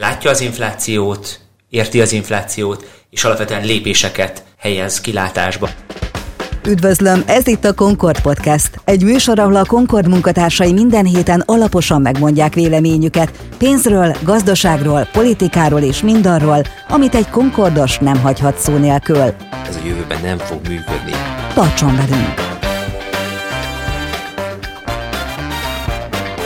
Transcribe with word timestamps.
látja 0.00 0.30
az 0.30 0.40
inflációt, 0.40 1.40
érti 1.68 2.00
az 2.00 2.12
inflációt, 2.12 2.86
és 3.10 3.24
alapvetően 3.24 3.64
lépéseket 3.64 4.44
helyez 4.58 5.00
kilátásba. 5.00 5.68
Üdvözlöm, 6.66 7.22
ez 7.26 7.46
itt 7.46 7.64
a 7.64 7.74
Concord 7.74 8.20
Podcast. 8.20 8.70
Egy 8.84 9.02
műsor, 9.02 9.38
ahol 9.38 9.56
a 9.56 9.64
Concord 9.64 10.08
munkatársai 10.08 10.72
minden 10.72 11.04
héten 11.04 11.42
alaposan 11.46 12.00
megmondják 12.00 12.54
véleményüket 12.54 13.30
pénzről, 13.58 14.16
gazdaságról, 14.22 15.08
politikáról 15.12 15.80
és 15.80 16.02
mindarról, 16.02 16.62
amit 16.88 17.14
egy 17.14 17.28
Concordos 17.28 17.98
nem 17.98 18.20
hagyhat 18.20 18.58
szó 18.58 18.76
nélkül. 18.76 19.34
Ez 19.68 19.76
a 19.76 19.86
jövőben 19.86 20.20
nem 20.22 20.38
fog 20.38 20.60
működni. 20.68 21.12
Tartson 21.54 21.96
velünk! 21.96 22.34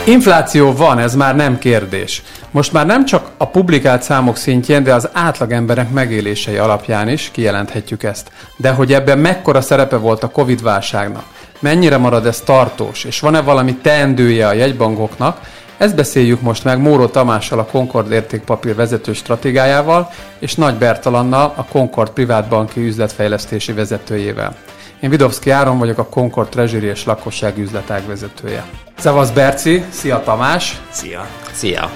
Infláció 0.05 0.73
van, 0.73 0.99
ez 0.99 1.15
már 1.15 1.35
nem 1.35 1.57
kérdés. 1.57 2.23
Most 2.55 2.71
már 2.71 2.85
nem 2.85 3.05
csak 3.05 3.29
a 3.37 3.47
publikált 3.47 4.01
számok 4.01 4.37
szintjén, 4.37 4.83
de 4.83 4.93
az 4.93 5.09
átlag 5.13 5.51
emberek 5.51 5.89
megélései 5.89 6.57
alapján 6.57 7.09
is 7.09 7.29
kijelenthetjük 7.31 8.03
ezt. 8.03 8.31
De 8.57 8.71
hogy 8.71 8.93
ebben 8.93 9.19
mekkora 9.19 9.61
szerepe 9.61 9.95
volt 9.95 10.23
a 10.23 10.29
Covid-válságnak, 10.29 11.23
mennyire 11.59 11.97
marad 11.97 12.25
ez 12.25 12.39
tartós, 12.39 13.03
és 13.03 13.19
van-e 13.19 13.41
valami 13.41 13.75
teendője 13.75 14.47
a 14.47 14.53
jegybankoknak, 14.53 15.39
ezt 15.77 15.95
beszéljük 15.95 16.41
most 16.41 16.63
meg 16.63 16.79
Móró 16.79 17.05
Tamással, 17.05 17.59
a 17.59 17.65
Concord 17.65 18.11
értékpapír 18.11 18.75
vezető 18.75 19.13
stratégájával, 19.13 20.09
és 20.39 20.55
Nagy 20.55 20.75
Bertalannal, 20.75 21.53
a 21.55 21.65
Concord 21.65 22.09
privátbanki 22.09 22.85
üzletfejlesztési 22.85 23.73
vezetőjével. 23.73 24.55
Én 24.99 25.09
Vidovszki 25.09 25.49
Áron 25.49 25.77
vagyok, 25.77 25.97
a 25.97 26.05
Concord 26.05 26.49
Treasury 26.49 26.87
és 26.87 27.05
lakossági 27.05 27.61
üzletág 27.61 28.07
vezetője. 28.07 28.65
Szevasz 28.97 29.29
Berci, 29.29 29.83
szia 29.89 30.21
Tamás! 30.23 30.81
Szia! 30.91 31.27
Szia! 31.51 31.89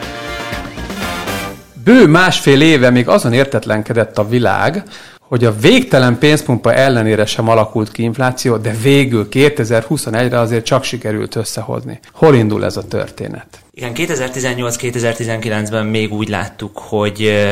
Bő 1.89 2.07
másfél 2.07 2.61
éve 2.61 2.89
még 2.89 3.07
azon 3.07 3.34
értetlenkedett 3.34 4.17
a 4.17 4.27
világ, 4.27 4.84
hogy 5.20 5.45
a 5.45 5.55
végtelen 5.55 6.17
pénzpumpa 6.17 6.73
ellenére 6.73 7.25
sem 7.25 7.47
alakult 7.47 7.91
ki 7.91 8.03
infláció, 8.03 8.58
de 8.58 8.75
végül 8.81 9.27
2021-re 9.31 10.39
azért 10.39 10.66
csak 10.66 10.83
sikerült 10.83 11.36
összehozni. 11.36 11.99
Hol 12.14 12.36
indul 12.36 12.66
ez 12.66 12.77
a 12.77 12.88
történet? 12.88 13.45
Igen, 13.72 13.91
2018-2019-ben 13.95 15.86
még 15.86 16.14
úgy 16.14 16.30
láttuk, 16.30 16.77
hogy 16.77 17.47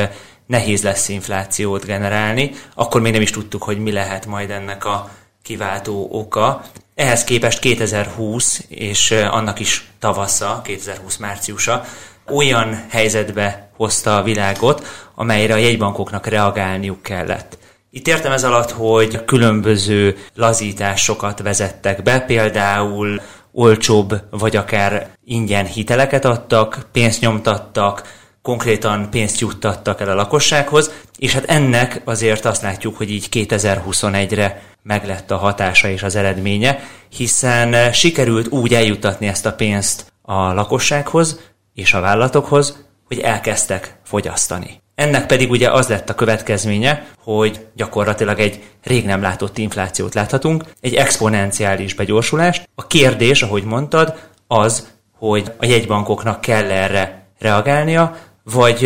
nehéz 0.46 0.82
lesz 0.82 1.08
inflációt 1.08 1.84
generálni, 1.84 2.50
akkor 2.74 3.00
még 3.00 3.12
nem 3.12 3.22
is 3.22 3.30
tudtuk, 3.30 3.62
hogy 3.62 3.78
mi 3.78 3.92
lehet 3.92 4.26
majd 4.26 4.50
ennek 4.50 4.84
a 4.84 5.10
kiváltó 5.42 6.08
oka. 6.12 6.62
Ehhez 6.94 7.24
képest 7.24 7.58
2020 7.58 8.64
és 8.68 9.10
annak 9.10 9.60
is 9.60 9.90
tavasza, 9.98 10.60
2020 10.64 11.16
márciusa 11.16 11.84
olyan 12.30 12.84
helyzetbe 12.88 13.70
hozta 13.76 14.16
a 14.16 14.22
világot, 14.22 14.86
amelyre 15.14 15.54
a 15.54 15.56
jegybankoknak 15.56 16.26
reagálniuk 16.26 17.02
kellett. 17.02 17.58
Itt 17.90 18.08
értem 18.08 18.32
ez 18.32 18.44
alatt, 18.44 18.70
hogy 18.70 19.24
különböző 19.24 20.16
lazításokat 20.34 21.42
vezettek 21.42 22.02
be, 22.02 22.20
például 22.20 23.20
olcsóbb 23.52 24.20
vagy 24.30 24.56
akár 24.56 25.08
ingyen 25.24 25.66
hiteleket 25.66 26.24
adtak, 26.24 26.86
pénzt 26.92 27.20
nyomtattak, 27.20 28.16
konkrétan 28.42 29.10
pénzt 29.10 29.40
juttattak 29.40 30.00
el 30.00 30.08
a 30.08 30.14
lakossághoz, 30.14 30.92
és 31.18 31.32
hát 31.32 31.44
ennek 31.44 32.00
azért 32.04 32.44
azt 32.44 32.62
látjuk, 32.62 32.96
hogy 32.96 33.10
így 33.10 33.28
2021-re 33.30 34.62
meglett 34.82 35.30
a 35.30 35.36
hatása 35.36 35.88
és 35.88 36.02
az 36.02 36.16
eredménye, 36.16 36.80
hiszen 37.08 37.92
sikerült 37.92 38.48
úgy 38.48 38.74
eljuttatni 38.74 39.26
ezt 39.26 39.46
a 39.46 39.52
pénzt 39.52 40.12
a 40.22 40.52
lakossághoz 40.52 41.40
és 41.78 41.94
a 41.94 42.00
vállalatokhoz, 42.00 42.84
hogy 43.06 43.18
elkezdtek 43.18 43.98
fogyasztani. 44.04 44.80
Ennek 44.94 45.26
pedig 45.26 45.50
ugye 45.50 45.70
az 45.70 45.88
lett 45.88 46.10
a 46.10 46.14
következménye, 46.14 47.06
hogy 47.18 47.66
gyakorlatilag 47.74 48.38
egy 48.38 48.62
rég 48.82 49.04
nem 49.04 49.22
látott 49.22 49.58
inflációt 49.58 50.14
láthatunk, 50.14 50.64
egy 50.80 50.94
exponenciális 50.94 51.94
begyorsulást. 51.94 52.68
A 52.74 52.86
kérdés, 52.86 53.42
ahogy 53.42 53.64
mondtad, 53.64 54.14
az, 54.46 54.88
hogy 55.18 55.52
a 55.58 55.66
jegybankoknak 55.66 56.40
kell 56.40 56.70
erre 56.70 57.26
reagálnia, 57.38 58.16
vagy 58.42 58.84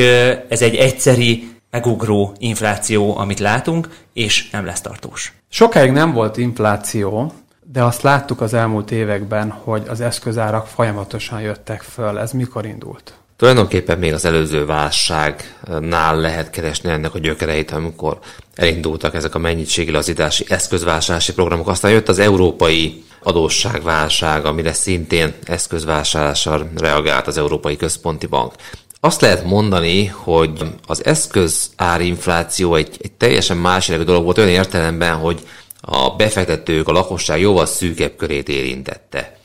ez 0.49 0.62
egy 0.62 0.75
egyszeri, 0.75 1.50
megugró 1.71 2.34
infláció, 2.38 3.17
amit 3.17 3.38
látunk, 3.38 3.88
és 4.12 4.50
nem 4.50 4.65
lesz 4.65 4.81
tartós. 4.81 5.33
Sokáig 5.49 5.91
nem 5.91 6.12
volt 6.12 6.37
infláció, 6.37 7.33
de 7.72 7.83
azt 7.83 8.03
láttuk 8.03 8.41
az 8.41 8.55
elmúlt 8.55 8.91
években, 8.91 9.50
hogy 9.50 9.83
az 9.88 10.00
eszközárak 10.00 10.66
folyamatosan 10.66 11.41
jöttek 11.41 11.83
föl. 11.83 12.19
Ez 12.19 12.33
mikor 12.33 12.66
indult? 12.66 13.12
Tulajdonképpen 13.37 13.99
még 13.99 14.12
az 14.12 14.25
előző 14.25 14.66
válságnál 14.66 16.21
lehet 16.21 16.50
keresni 16.50 16.91
ennek 16.91 17.15
a 17.15 17.19
gyökereit, 17.19 17.71
amikor 17.71 18.19
elindultak 18.55 19.15
ezek 19.15 19.34
a 19.34 19.38
mennyiségi 19.38 19.91
lazítási 19.91 20.44
eszközvásárlási 20.49 21.32
programok. 21.32 21.69
Aztán 21.69 21.91
jött 21.91 22.09
az 22.09 22.19
európai 22.19 23.05
adósságválság, 23.22 24.44
amire 24.44 24.72
szintén 24.72 25.32
eszközvásárlással 25.44 26.71
reagált 26.77 27.27
az 27.27 27.37
Európai 27.37 27.77
Központi 27.77 28.27
Bank. 28.27 28.53
Azt 29.00 29.21
lehet 29.21 29.44
mondani, 29.44 30.06
hogy 30.06 30.50
az 30.87 31.05
eszközárinfláció 31.05 32.75
egy, 32.75 32.97
egy 33.03 33.12
teljesen 33.12 33.56
más 33.56 33.88
dolog 33.88 34.25
volt 34.25 34.38
olyan 34.38 34.50
értelemben, 34.50 35.15
hogy 35.15 35.47
a 35.84 36.16
befektetők, 36.16 36.88
a 36.88 36.93
lakosság 36.93 37.41
jóval 37.41 37.66
szűkebb 37.66 38.16
körét 38.16 38.48
érintette. 38.48 39.37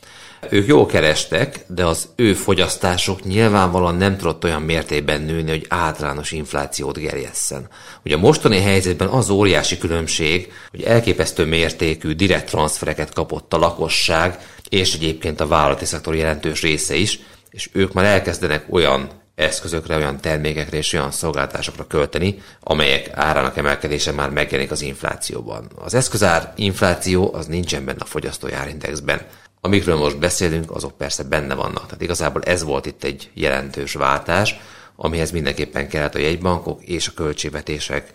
Ők 0.49 0.67
jól 0.67 0.85
kerestek, 0.85 1.65
de 1.67 1.85
az 1.85 2.09
ő 2.15 2.33
fogyasztásuk 2.33 3.23
nyilvánvalóan 3.23 3.95
nem 3.95 4.17
tudott 4.17 4.43
olyan 4.43 4.61
mértékben 4.61 5.21
nőni, 5.21 5.49
hogy 5.49 5.65
általános 5.69 6.31
inflációt 6.31 6.97
gerjesszen. 6.97 7.67
Ugye 8.05 8.15
a 8.15 8.19
mostani 8.19 8.59
helyzetben 8.59 9.07
az 9.07 9.29
óriási 9.29 9.77
különbség, 9.77 10.51
hogy 10.71 10.83
elképesztő 10.83 11.45
mértékű 11.45 12.13
direkt 12.13 12.49
transfereket 12.49 13.13
kapott 13.13 13.53
a 13.53 13.57
lakosság, 13.57 14.39
és 14.69 14.93
egyébként 14.93 15.39
a 15.39 15.47
vállalati 15.47 15.85
szektor 15.85 16.15
jelentős 16.15 16.61
része 16.61 16.95
is, 16.95 17.19
és 17.49 17.69
ők 17.71 17.93
már 17.93 18.05
elkezdenek 18.05 18.65
olyan 18.69 19.09
eszközökre, 19.37 19.95
olyan 19.95 20.21
termékekre 20.21 20.77
és 20.77 20.93
olyan 20.93 21.11
szolgáltatásokra 21.11 21.87
költeni, 21.87 22.41
amelyek 22.59 23.09
árának 23.13 23.57
emelkedése 23.57 24.11
már 24.11 24.29
megjelenik 24.29 24.71
az 24.71 24.81
inflációban. 24.81 25.71
Az 25.75 25.93
eszközár 25.93 26.53
infláció 26.55 27.33
az 27.33 27.45
nincsen 27.45 27.85
benne 27.85 28.01
a 28.01 28.05
fogyasztói 28.05 28.53
árindexben. 28.53 29.21
Amikről 29.61 29.97
most 29.97 30.19
beszélünk, 30.19 30.71
azok 30.71 30.97
persze 30.97 31.23
benne 31.23 31.53
vannak. 31.53 31.85
Tehát 31.85 32.01
igazából 32.01 32.41
ez 32.41 32.63
volt 32.63 32.85
itt 32.85 33.03
egy 33.03 33.29
jelentős 33.33 33.93
váltás, 33.93 34.59
amihez 34.95 35.31
mindenképpen 35.31 35.87
kellett 35.89 36.15
a 36.15 36.19
jegybankok 36.19 36.83
és 36.83 37.07
a 37.07 37.13
költségvetések 37.15 38.11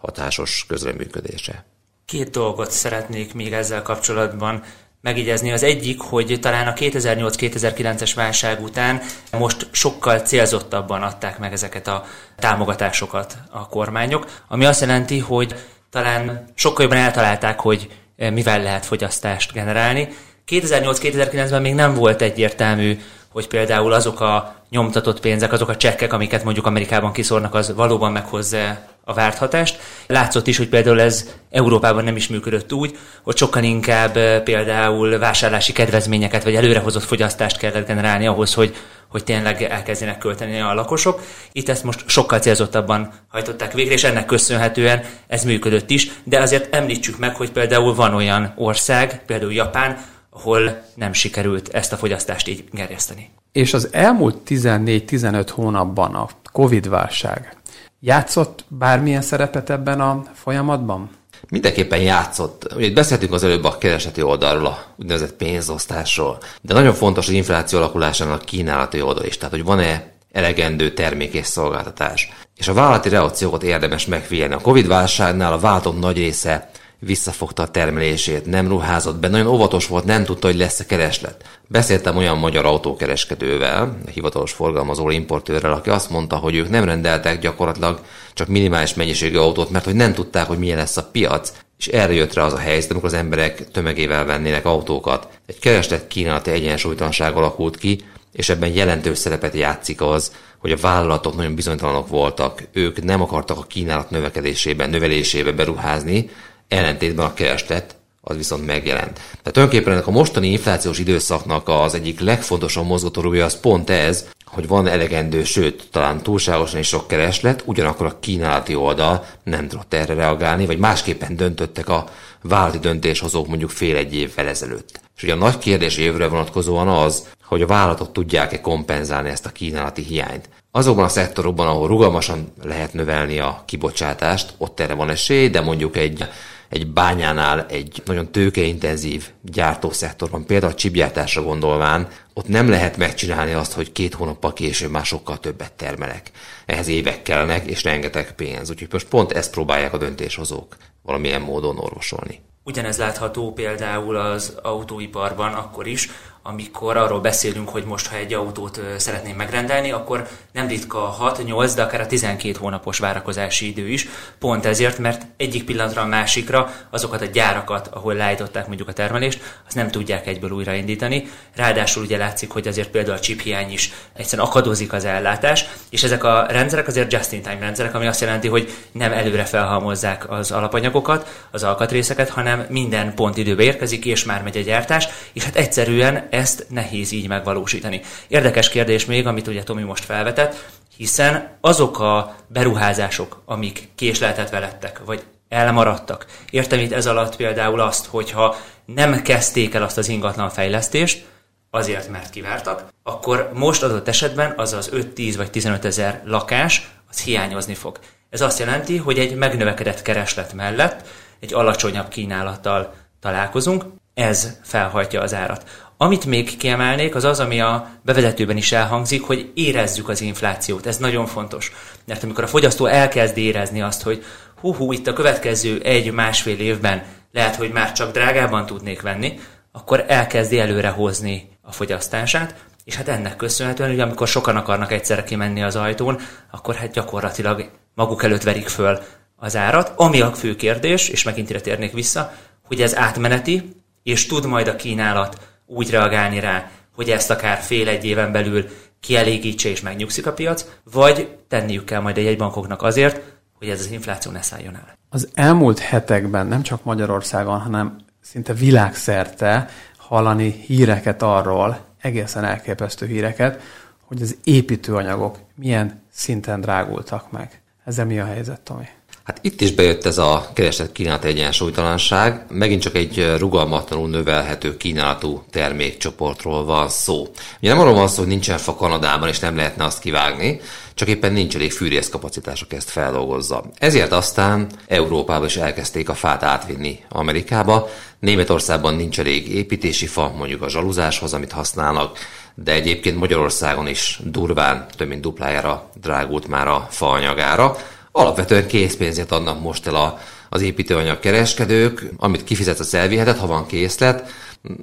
hatásos 0.00 0.64
közreműködése. 0.68 1.64
Két 2.04 2.30
dolgot 2.30 2.70
szeretnék 2.70 3.34
még 3.34 3.52
ezzel 3.52 3.82
kapcsolatban 3.82 4.64
megígyezni. 5.04 5.52
Az 5.52 5.62
egyik, 5.62 6.00
hogy 6.00 6.38
talán 6.40 6.66
a 6.66 6.72
2008-2009-es 6.72 8.12
válság 8.14 8.62
után 8.62 9.00
most 9.38 9.66
sokkal 9.70 10.18
célzottabban 10.18 11.02
adták 11.02 11.38
meg 11.38 11.52
ezeket 11.52 11.86
a 11.86 12.04
támogatásokat 12.38 13.36
a 13.50 13.68
kormányok, 13.68 14.26
ami 14.48 14.64
azt 14.64 14.80
jelenti, 14.80 15.18
hogy 15.18 15.54
talán 15.90 16.44
sokkal 16.54 16.82
jobban 16.82 16.98
eltalálták, 16.98 17.60
hogy 17.60 17.88
mivel 18.16 18.62
lehet 18.62 18.86
fogyasztást 18.86 19.52
generálni. 19.52 20.08
2008-2009-ben 20.48 21.62
még 21.62 21.74
nem 21.74 21.94
volt 21.94 22.22
egyértelmű, 22.22 22.98
hogy 23.34 23.48
például 23.48 23.92
azok 23.92 24.20
a 24.20 24.54
nyomtatott 24.70 25.20
pénzek, 25.20 25.52
azok 25.52 25.68
a 25.68 25.76
csekkek, 25.76 26.12
amiket 26.12 26.44
mondjuk 26.44 26.66
Amerikában 26.66 27.12
kiszórnak, 27.12 27.54
az 27.54 27.74
valóban 27.74 28.12
meghozza 28.12 28.78
a 29.04 29.12
várt 29.12 29.38
hatást. 29.38 29.78
Látszott 30.06 30.46
is, 30.46 30.56
hogy 30.56 30.68
például 30.68 31.00
ez 31.00 31.28
Európában 31.50 32.04
nem 32.04 32.16
is 32.16 32.28
működött 32.28 32.72
úgy, 32.72 32.96
hogy 33.22 33.36
sokkal 33.36 33.62
inkább 33.62 34.42
például 34.42 35.18
vásárlási 35.18 35.72
kedvezményeket 35.72 36.44
vagy 36.44 36.54
előrehozott 36.54 37.02
fogyasztást 37.02 37.56
kellett 37.56 37.86
generálni 37.86 38.26
ahhoz, 38.26 38.54
hogy, 38.54 38.74
hogy 39.08 39.24
tényleg 39.24 39.62
elkezdjenek 39.62 40.18
költeni 40.18 40.60
a 40.60 40.74
lakosok. 40.74 41.22
Itt 41.52 41.68
ezt 41.68 41.84
most 41.84 42.04
sokkal 42.06 42.38
célzottabban 42.38 43.12
hajtották 43.28 43.72
végre, 43.72 43.92
és 43.92 44.04
ennek 44.04 44.26
köszönhetően 44.26 45.04
ez 45.26 45.44
működött 45.44 45.90
is, 45.90 46.10
de 46.24 46.40
azért 46.40 46.74
említsük 46.74 47.18
meg, 47.18 47.36
hogy 47.36 47.50
például 47.50 47.94
van 47.94 48.14
olyan 48.14 48.52
ország, 48.56 49.22
például 49.26 49.52
Japán, 49.52 49.98
ahol 50.34 50.82
nem 50.94 51.12
sikerült 51.12 51.68
ezt 51.68 51.92
a 51.92 51.96
fogyasztást 51.96 52.48
így 52.48 52.64
gerjeszteni. 52.72 53.30
És 53.52 53.74
az 53.74 53.88
elmúlt 53.92 54.36
14-15 54.48 55.48
hónapban 55.50 56.14
a 56.14 56.28
Covid-válság 56.52 57.56
játszott 58.00 58.64
bármilyen 58.68 59.22
szerepet 59.22 59.70
ebben 59.70 60.00
a 60.00 60.22
folyamatban? 60.34 61.10
Mindenképpen 61.48 62.00
játszott. 62.00 62.74
Ugye 62.76 62.92
beszéltünk 62.92 63.32
az 63.32 63.44
előbb 63.44 63.64
a 63.64 63.78
kereseti 63.78 64.22
oldalról, 64.22 64.66
a 64.66 64.84
úgynevezett 64.96 65.32
pénzosztásról, 65.32 66.38
de 66.60 66.74
nagyon 66.74 66.94
fontos 66.94 67.26
az 67.26 67.32
infláció 67.32 67.78
alakulásának 67.78 68.40
a 68.40 68.44
kínálati 68.44 69.00
oldal 69.00 69.24
is, 69.24 69.36
tehát 69.36 69.54
hogy 69.54 69.64
van-e 69.64 70.12
elegendő 70.32 70.92
termék 70.92 71.32
és 71.32 71.46
szolgáltatás. 71.46 72.32
És 72.56 72.68
a 72.68 72.72
vállalati 72.72 73.08
reakciókat 73.08 73.62
érdemes 73.62 74.06
megfigyelni. 74.06 74.54
A 74.54 74.60
Covid 74.60 74.86
válságnál 74.86 75.52
a 75.52 75.58
váltók 75.58 76.00
nagy 76.00 76.16
része 76.16 76.70
visszafogta 77.04 77.62
a 77.62 77.68
termelését, 77.68 78.46
nem 78.46 78.68
ruházott 78.68 79.16
be, 79.16 79.28
nagyon 79.28 79.46
óvatos 79.46 79.86
volt, 79.86 80.04
nem 80.04 80.24
tudta, 80.24 80.46
hogy 80.46 80.56
lesz-e 80.56 80.86
kereslet. 80.86 81.44
Beszéltem 81.68 82.16
olyan 82.16 82.38
magyar 82.38 82.66
autókereskedővel, 82.66 83.98
hivatalos 84.12 84.52
forgalmazó 84.52 85.10
importőrrel, 85.10 85.72
aki 85.72 85.90
azt 85.90 86.10
mondta, 86.10 86.36
hogy 86.36 86.54
ők 86.54 86.68
nem 86.68 86.84
rendeltek 86.84 87.38
gyakorlatilag 87.38 88.00
csak 88.34 88.48
minimális 88.48 88.94
mennyiségű 88.94 89.36
autót, 89.36 89.70
mert 89.70 89.84
hogy 89.84 89.94
nem 89.94 90.12
tudták, 90.12 90.46
hogy 90.46 90.58
milyen 90.58 90.78
lesz 90.78 90.96
a 90.96 91.08
piac, 91.12 91.52
és 91.78 91.86
erre 91.86 92.12
jött 92.12 92.32
rá 92.32 92.44
az 92.44 92.52
a 92.52 92.58
helyzet, 92.58 92.90
amikor 92.90 93.08
az 93.08 93.14
emberek 93.14 93.70
tömegével 93.70 94.24
vennének 94.24 94.64
autókat. 94.64 95.28
Egy 95.46 95.58
kereslet 95.58 96.06
kínálati 96.06 96.50
egyensúlytalanság 96.50 97.36
alakult 97.36 97.76
ki, 97.76 98.04
és 98.32 98.48
ebben 98.48 98.72
jelentős 98.72 99.18
szerepet 99.18 99.54
játszik 99.54 100.00
az, 100.00 100.32
hogy 100.58 100.72
a 100.72 100.76
vállalatok 100.76 101.36
nagyon 101.36 101.54
bizonytalanok 101.54 102.08
voltak, 102.08 102.62
ők 102.72 103.02
nem 103.02 103.22
akartak 103.22 103.58
a 103.58 103.62
kínálat 103.62 104.10
növekedésében, 104.10 104.90
növelésébe 104.90 105.52
beruházni, 105.52 106.30
ellentétben 106.68 107.26
a 107.26 107.34
kereslet 107.34 107.96
az 108.20 108.36
viszont 108.36 108.66
megjelent. 108.66 109.12
Tehát 109.14 109.52
tulajdonképpen 109.52 109.92
ennek 109.92 110.06
a 110.06 110.10
mostani 110.10 110.50
inflációs 110.50 110.98
időszaknak 110.98 111.68
az 111.68 111.94
egyik 111.94 112.20
legfontosabb 112.20 112.86
mozgatórugója 112.86 113.44
az 113.44 113.60
pont 113.60 113.90
ez, 113.90 114.28
hogy 114.46 114.68
van 114.68 114.86
elegendő, 114.86 115.44
sőt, 115.44 115.88
talán 115.90 116.22
túlságosan 116.22 116.80
is 116.80 116.86
sok 116.86 117.08
kereslet, 117.08 117.62
ugyanakkor 117.66 118.06
a 118.06 118.18
kínálati 118.20 118.74
oldal 118.74 119.26
nem 119.42 119.68
tudott 119.68 119.94
erre 119.94 120.14
reagálni, 120.14 120.66
vagy 120.66 120.78
másképpen 120.78 121.36
döntöttek 121.36 121.88
a 121.88 122.04
vállalati 122.42 122.78
döntéshozók 122.78 123.48
mondjuk 123.48 123.70
fél 123.70 123.96
egy 123.96 124.14
évvel 124.14 124.46
ezelőtt. 124.46 125.00
És 125.16 125.22
ugye 125.22 125.32
a 125.32 125.36
nagy 125.36 125.58
kérdés 125.58 125.98
jövőre 125.98 126.26
vonatkozóan 126.28 126.88
az, 126.88 127.28
hogy 127.44 127.62
a 127.62 127.66
vállalatok 127.66 128.12
tudják-e 128.12 128.60
kompenzálni 128.60 129.28
ezt 129.28 129.46
a 129.46 129.52
kínálati 129.52 130.02
hiányt. 130.02 130.48
Azokban 130.70 131.04
a 131.04 131.08
szektorokban, 131.08 131.66
ahol 131.66 131.88
rugalmasan 131.88 132.52
lehet 132.62 132.92
növelni 132.92 133.38
a 133.38 133.62
kibocsátást, 133.66 134.54
ott 134.58 134.80
erre 134.80 134.94
van 134.94 135.10
esély, 135.10 135.48
de 135.48 135.60
mondjuk 135.60 135.96
egy 135.96 136.24
egy 136.74 136.86
bányánál, 136.86 137.66
egy 137.68 138.02
nagyon 138.04 138.32
tőkeintenzív 138.32 139.28
gyártószektorban, 139.42 140.46
például 140.46 140.72
a 140.72 140.74
csipgyártásra 140.74 141.42
gondolván, 141.42 142.08
ott 142.32 142.48
nem 142.48 142.68
lehet 142.68 142.96
megcsinálni 142.96 143.52
azt, 143.52 143.72
hogy 143.72 143.92
két 143.92 144.14
hónappal 144.14 144.52
később 144.52 144.90
már 144.90 145.04
sokkal 145.04 145.38
többet 145.38 145.72
termelek. 145.72 146.30
Ehhez 146.66 146.88
évek 146.88 147.22
kellnek, 147.22 147.66
és 147.66 147.82
rengeteg 147.82 148.34
pénz. 148.34 148.70
Úgyhogy 148.70 148.88
most 148.92 149.08
pont 149.08 149.32
ezt 149.32 149.50
próbálják 149.50 149.92
a 149.92 149.98
döntéshozók 149.98 150.76
valamilyen 151.02 151.40
módon 151.40 151.78
orvosolni. 151.78 152.40
Ugyanez 152.64 152.98
látható 152.98 153.52
például 153.52 154.16
az 154.16 154.56
autóiparban 154.62 155.52
akkor 155.52 155.86
is, 155.86 156.10
amikor 156.46 156.96
arról 156.96 157.20
beszélünk, 157.20 157.68
hogy 157.68 157.84
most, 157.84 158.06
ha 158.06 158.16
egy 158.16 158.32
autót 158.32 158.80
szeretném 158.96 159.36
megrendelni, 159.36 159.90
akkor 159.90 160.28
nem 160.52 160.68
ritka 160.68 161.16
6-8, 161.38 161.72
de 161.74 161.82
akár 161.82 162.00
a 162.00 162.06
12 162.06 162.58
hónapos 162.60 162.98
várakozási 162.98 163.68
idő 163.68 163.88
is. 163.88 164.08
Pont 164.38 164.66
ezért, 164.66 164.98
mert 164.98 165.26
egyik 165.36 165.64
pillanatra 165.64 166.02
a 166.02 166.06
másikra 166.06 166.72
azokat 166.90 167.22
a 167.22 167.24
gyárakat, 167.24 167.88
ahol 167.92 168.14
leállították 168.14 168.66
mondjuk 168.66 168.88
a 168.88 168.92
termelést, 168.92 169.42
azt 169.66 169.76
nem 169.76 169.90
tudják 169.90 170.26
egyből 170.26 170.50
újraindítani. 170.50 171.28
Ráadásul 171.54 172.02
ugye 172.02 172.16
látszik, 172.16 172.50
hogy 172.50 172.68
azért 172.68 172.90
például 172.90 173.16
a 173.16 173.20
chip 173.20 173.40
hiány 173.40 173.72
is 173.72 173.92
egyszerűen 174.12 174.48
akadozik 174.48 174.92
az 174.92 175.04
ellátás, 175.04 175.64
és 175.90 176.02
ezek 176.02 176.24
a 176.24 176.46
rendszerek 176.48 176.86
azért 176.86 177.12
just-in-time 177.12 177.58
rendszerek, 177.58 177.94
ami 177.94 178.06
azt 178.06 178.20
jelenti, 178.20 178.48
hogy 178.48 178.70
nem 178.92 179.12
előre 179.12 179.44
felhalmozzák 179.44 180.30
az 180.30 180.50
alapanyagokat, 180.50 181.46
az 181.50 181.62
alkatrészeket, 181.62 182.28
hanem 182.28 182.66
minden 182.68 183.14
pont 183.14 183.36
időbe 183.36 183.62
érkezik, 183.62 184.04
és 184.04 184.24
már 184.24 184.42
megy 184.42 184.56
a 184.56 184.60
gyártás, 184.60 185.08
és 185.32 185.44
hát 185.44 185.56
egyszerűen 185.56 186.32
ezt 186.34 186.66
nehéz 186.68 187.12
így 187.12 187.28
megvalósítani. 187.28 188.00
Érdekes 188.28 188.68
kérdés 188.68 189.04
még, 189.04 189.26
amit 189.26 189.46
ugye 189.46 189.62
Tomi 189.62 189.82
most 189.82 190.04
felvetett, 190.04 190.64
hiszen 190.96 191.56
azok 191.60 191.98
a 191.98 192.36
beruházások, 192.46 193.42
amik 193.44 193.88
késleltetve 193.94 194.58
lettek, 194.58 195.00
vagy 195.04 195.24
elmaradtak. 195.48 196.26
Értem 196.50 196.78
itt 196.78 196.92
ez 196.92 197.06
alatt 197.06 197.36
például 197.36 197.80
azt, 197.80 198.06
hogyha 198.06 198.56
nem 198.84 199.22
kezdték 199.22 199.74
el 199.74 199.82
azt 199.82 199.98
az 199.98 200.08
ingatlan 200.08 200.50
fejlesztést, 200.50 201.26
azért, 201.70 202.08
mert 202.08 202.30
kivártak, 202.30 202.84
akkor 203.02 203.50
most 203.54 203.82
adott 203.82 204.08
esetben 204.08 204.54
az 204.56 204.72
az 204.72 204.90
5-10 204.92 205.34
vagy 205.36 205.50
15 205.50 205.84
ezer 205.84 206.22
lakás, 206.24 206.88
az 207.10 207.20
hiányozni 207.20 207.74
fog. 207.74 207.98
Ez 208.30 208.40
azt 208.40 208.58
jelenti, 208.58 208.96
hogy 208.96 209.18
egy 209.18 209.34
megnövekedett 209.34 210.02
kereslet 210.02 210.52
mellett 210.52 211.06
egy 211.40 211.54
alacsonyabb 211.54 212.08
kínálattal 212.08 212.94
találkozunk, 213.20 213.84
ez 214.14 214.58
felhajtja 214.62 215.20
az 215.20 215.34
árat. 215.34 215.68
Amit 215.96 216.26
még 216.26 216.56
kiemelnék, 216.56 217.14
az 217.14 217.24
az, 217.24 217.40
ami 217.40 217.60
a 217.60 217.88
bevezetőben 218.02 218.56
is 218.56 218.72
elhangzik, 218.72 219.22
hogy 219.22 219.50
érezzük 219.54 220.08
az 220.08 220.20
inflációt. 220.20 220.86
Ez 220.86 220.96
nagyon 220.96 221.26
fontos. 221.26 221.72
Mert 222.06 222.22
amikor 222.22 222.44
a 222.44 222.46
fogyasztó 222.46 222.86
elkezd 222.86 223.36
érezni 223.36 223.82
azt, 223.82 224.02
hogy 224.02 224.24
hú, 224.60 224.74
hú 224.74 224.92
itt 224.92 225.06
a 225.06 225.12
következő 225.12 225.80
egy-másfél 225.82 226.58
évben 226.58 227.02
lehet, 227.32 227.56
hogy 227.56 227.70
már 227.70 227.92
csak 227.92 228.12
drágában 228.12 228.66
tudnék 228.66 229.02
venni, 229.02 229.38
akkor 229.72 230.04
elkezdi 230.08 230.60
előre 230.60 230.88
hozni 230.88 231.48
a 231.62 231.72
fogyasztását, 231.72 232.54
és 232.84 232.94
hát 232.94 233.08
ennek 233.08 233.36
köszönhetően, 233.36 233.90
hogy 233.90 234.00
amikor 234.00 234.28
sokan 234.28 234.56
akarnak 234.56 234.92
egyszerre 234.92 235.24
kimenni 235.24 235.62
az 235.62 235.76
ajtón, 235.76 236.20
akkor 236.50 236.74
hát 236.74 236.92
gyakorlatilag 236.92 237.70
maguk 237.94 238.22
előtt 238.22 238.42
verik 238.42 238.68
föl 238.68 238.98
az 239.36 239.56
árat. 239.56 239.92
Ami 239.96 240.20
a 240.20 240.32
fő 240.32 240.56
kérdés, 240.56 241.08
és 241.08 241.22
megint 241.22 241.50
ide 241.50 241.60
térnék 241.60 241.92
vissza, 241.92 242.32
hogy 242.66 242.82
ez 242.82 242.96
átmeneti, 242.96 243.82
és 244.02 244.26
tud 244.26 244.46
majd 244.46 244.68
a 244.68 244.76
kínálat 244.76 245.53
úgy 245.66 245.90
reagálni 245.90 246.40
rá, 246.40 246.70
hogy 246.94 247.10
ezt 247.10 247.30
akár 247.30 247.58
fél-egy 247.58 248.04
éven 248.04 248.32
belül 248.32 248.64
kielégítse 249.00 249.68
és 249.68 249.80
megnyugszik 249.80 250.26
a 250.26 250.32
piac, 250.32 250.66
vagy 250.92 251.36
tenniük 251.48 251.84
kell 251.84 252.00
majd 252.00 252.18
egy 252.18 252.36
bankoknak 252.36 252.82
azért, 252.82 253.20
hogy 253.52 253.68
ez 253.68 253.80
az 253.80 253.90
infláció 253.90 254.32
ne 254.32 254.42
szálljon 254.42 254.74
el. 254.74 254.98
Az 255.08 255.28
elmúlt 255.34 255.78
hetekben 255.78 256.46
nem 256.46 256.62
csak 256.62 256.84
Magyarországon, 256.84 257.60
hanem 257.60 257.96
szinte 258.20 258.52
világszerte 258.52 259.68
hallani 259.96 260.50
híreket 260.50 261.22
arról, 261.22 261.78
egészen 262.00 262.44
elképesztő 262.44 263.06
híreket, 263.06 263.62
hogy 264.04 264.22
az 264.22 264.36
építőanyagok 264.44 265.38
milyen 265.54 266.02
szinten 266.10 266.60
drágultak 266.60 267.30
meg. 267.30 267.62
Ezzel 267.84 268.06
mi 268.06 268.18
a 268.18 268.24
helyzet, 268.24 268.60
Tomi? 268.60 268.88
Hát 269.24 269.38
itt 269.42 269.60
is 269.60 269.72
bejött 269.72 270.04
ez 270.04 270.18
a 270.18 270.50
kereslet 270.54 270.92
kínálat 270.92 271.24
egyensúlytalanság. 271.24 272.44
Megint 272.48 272.82
csak 272.82 272.94
egy 272.94 273.34
rugalmatlanul 273.38 274.08
növelhető 274.08 274.76
kínálatú 274.76 275.42
termékcsoportról 275.50 276.64
van 276.64 276.88
szó. 276.88 277.26
Ugye 277.60 277.70
nem 277.70 277.80
arról 277.80 277.94
van 277.94 278.08
szó, 278.08 278.18
hogy 278.18 278.28
nincsen 278.28 278.58
fa 278.58 278.74
Kanadában, 278.74 279.28
és 279.28 279.38
nem 279.38 279.56
lehetne 279.56 279.84
azt 279.84 280.00
kivágni, 280.00 280.60
csak 280.94 281.08
éppen 281.08 281.32
nincs 281.32 281.54
elég 281.54 281.72
fűrészkapacitások 281.72 282.72
ezt 282.72 282.90
feldolgozza. 282.90 283.64
Ezért 283.78 284.12
aztán 284.12 284.66
Európába 284.86 285.44
is 285.44 285.56
elkezdték 285.56 286.08
a 286.08 286.14
fát 286.14 286.42
átvinni 286.42 286.98
Amerikába. 287.08 287.88
Németországban 288.18 288.94
nincs 288.94 289.18
elég 289.18 289.54
építési 289.54 290.06
fa, 290.06 290.32
mondjuk 290.36 290.62
a 290.62 290.68
zsaluzáshoz, 290.68 291.34
amit 291.34 291.52
használnak, 291.52 292.18
de 292.54 292.72
egyébként 292.72 293.18
Magyarországon 293.18 293.86
is 293.86 294.20
durván, 294.24 294.86
több 294.96 295.08
mint 295.08 295.20
duplájára 295.20 295.90
drágult 296.00 296.46
már 296.46 296.68
a 296.68 296.86
faanyagára 296.90 297.76
alapvetően 298.16 298.66
készpénzét 298.66 299.32
adnak 299.32 299.60
most 299.60 299.86
el 299.86 299.94
a, 299.94 300.18
az 300.48 300.62
építőanyag 300.62 301.18
kereskedők, 301.18 302.10
amit 302.16 302.44
kifizetsz, 302.44 302.80
az 302.80 302.94
elviheted, 302.94 303.36
ha 303.36 303.46
van 303.46 303.66
készlet, 303.66 304.30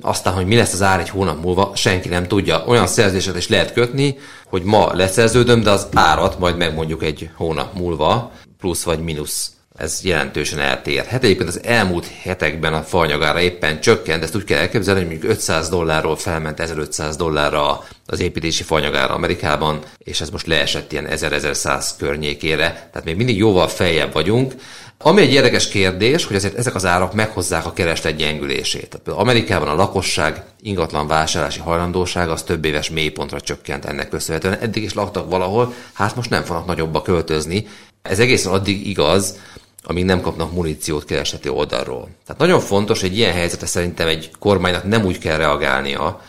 aztán, 0.02 0.34
hogy 0.34 0.46
mi 0.46 0.56
lesz 0.56 0.74
az 0.74 0.82
ár 0.82 1.00
egy 1.00 1.10
hónap 1.10 1.42
múlva, 1.42 1.72
senki 1.76 2.08
nem 2.10 2.28
tudja. 2.28 2.64
Olyan 2.66 2.88
szerződéset 2.88 3.38
is 3.38 3.48
lehet 3.48 3.74
kötni, 3.74 4.18
hogy 4.46 4.64
ma 4.64 4.94
leszerződöm, 4.94 5.62
de 5.62 5.70
az 5.70 5.88
árat 5.94 6.40
majd 6.40 6.58
megmondjuk 6.58 7.04
egy 7.04 7.30
hónap 7.36 7.74
múlva, 7.74 8.32
plusz 8.60 8.84
vagy 8.84 9.00
mínusz 9.00 9.52
ez 9.82 10.00
jelentősen 10.04 10.60
eltér. 10.60 11.06
Hát 11.06 11.24
egyébként 11.24 11.50
az 11.50 11.64
elmúlt 11.64 12.08
hetekben 12.22 12.74
a 12.74 12.82
faanyagára 12.82 13.40
éppen 13.40 13.82
csökkent, 13.82 14.24
ezt 14.24 14.36
úgy 14.36 14.44
kell 14.44 14.60
elképzelni, 14.60 15.00
hogy 15.00 15.10
mondjuk 15.10 15.32
500 15.32 15.70
dollárról 15.70 16.16
felment 16.16 16.60
1500 16.60 17.16
dollárra 17.16 17.84
az 18.06 18.20
építési 18.20 18.64
faanyagára 18.64 19.14
Amerikában, 19.14 19.80
és 19.98 20.22
ez 20.22 20.30
most 20.30 20.48
leesett 20.48 20.92
ilyen 20.92 21.08
1000-1100 21.10 21.90
környékére, 21.98 22.90
tehát 22.92 23.04
még 23.04 23.16
mindig 23.16 23.38
jóval 23.38 23.68
feljebb 23.68 24.14
vagyunk. 24.14 24.54
Ami 24.98 25.22
egy 25.22 25.34
érdekes 25.34 25.68
kérdés, 25.68 26.26
hogy 26.26 26.36
azért 26.36 26.58
ezek 26.58 26.76
az 26.76 26.86
árak 26.86 27.14
meghozzák 27.14 27.66
a 27.66 27.74
kereslet 27.74 28.16
gyengülését. 28.16 28.90
Tehát 28.90 29.20
Amerikában 29.20 29.68
a 29.68 29.76
lakosság 29.76 30.44
ingatlan 30.62 31.08
vásárlási 31.08 31.60
hajlandósága 31.60 32.32
az 32.32 32.44
több 32.44 32.66
éves 32.66 32.90
mélypontra 32.90 33.42
csökkent 33.42 33.86
ennek 33.86 34.10
köszönhetően. 34.10 34.60
Eddig 34.60 34.84
is 34.84 34.94
laktak 34.94 35.30
valahol, 35.30 35.74
hát 35.94 36.16
most 36.16 36.30
nem 36.30 36.44
fognak 36.44 36.66
nagyobba 36.66 37.02
költözni. 37.02 37.68
Ez 38.02 38.20
egészen 38.20 38.52
addig 38.52 38.88
igaz, 38.88 39.36
amíg 39.84 40.06
nem 40.06 40.22
kapnak 40.22 40.54
muníciót 40.54 41.06
kereseti 41.06 41.50
oldalról. 41.50 42.10
Tehát 42.26 42.42
nagyon 42.42 42.60
fontos, 42.60 43.02
hogy 43.02 43.18
ilyen 43.18 43.34
helyzetre 43.34 43.68
szerintem 43.68 44.08
egy 44.08 44.32
kormánynak 44.40 44.84
nem 44.84 45.06
úgy 45.06 45.18
kell 45.18 45.38
reagálnia, 45.38 46.22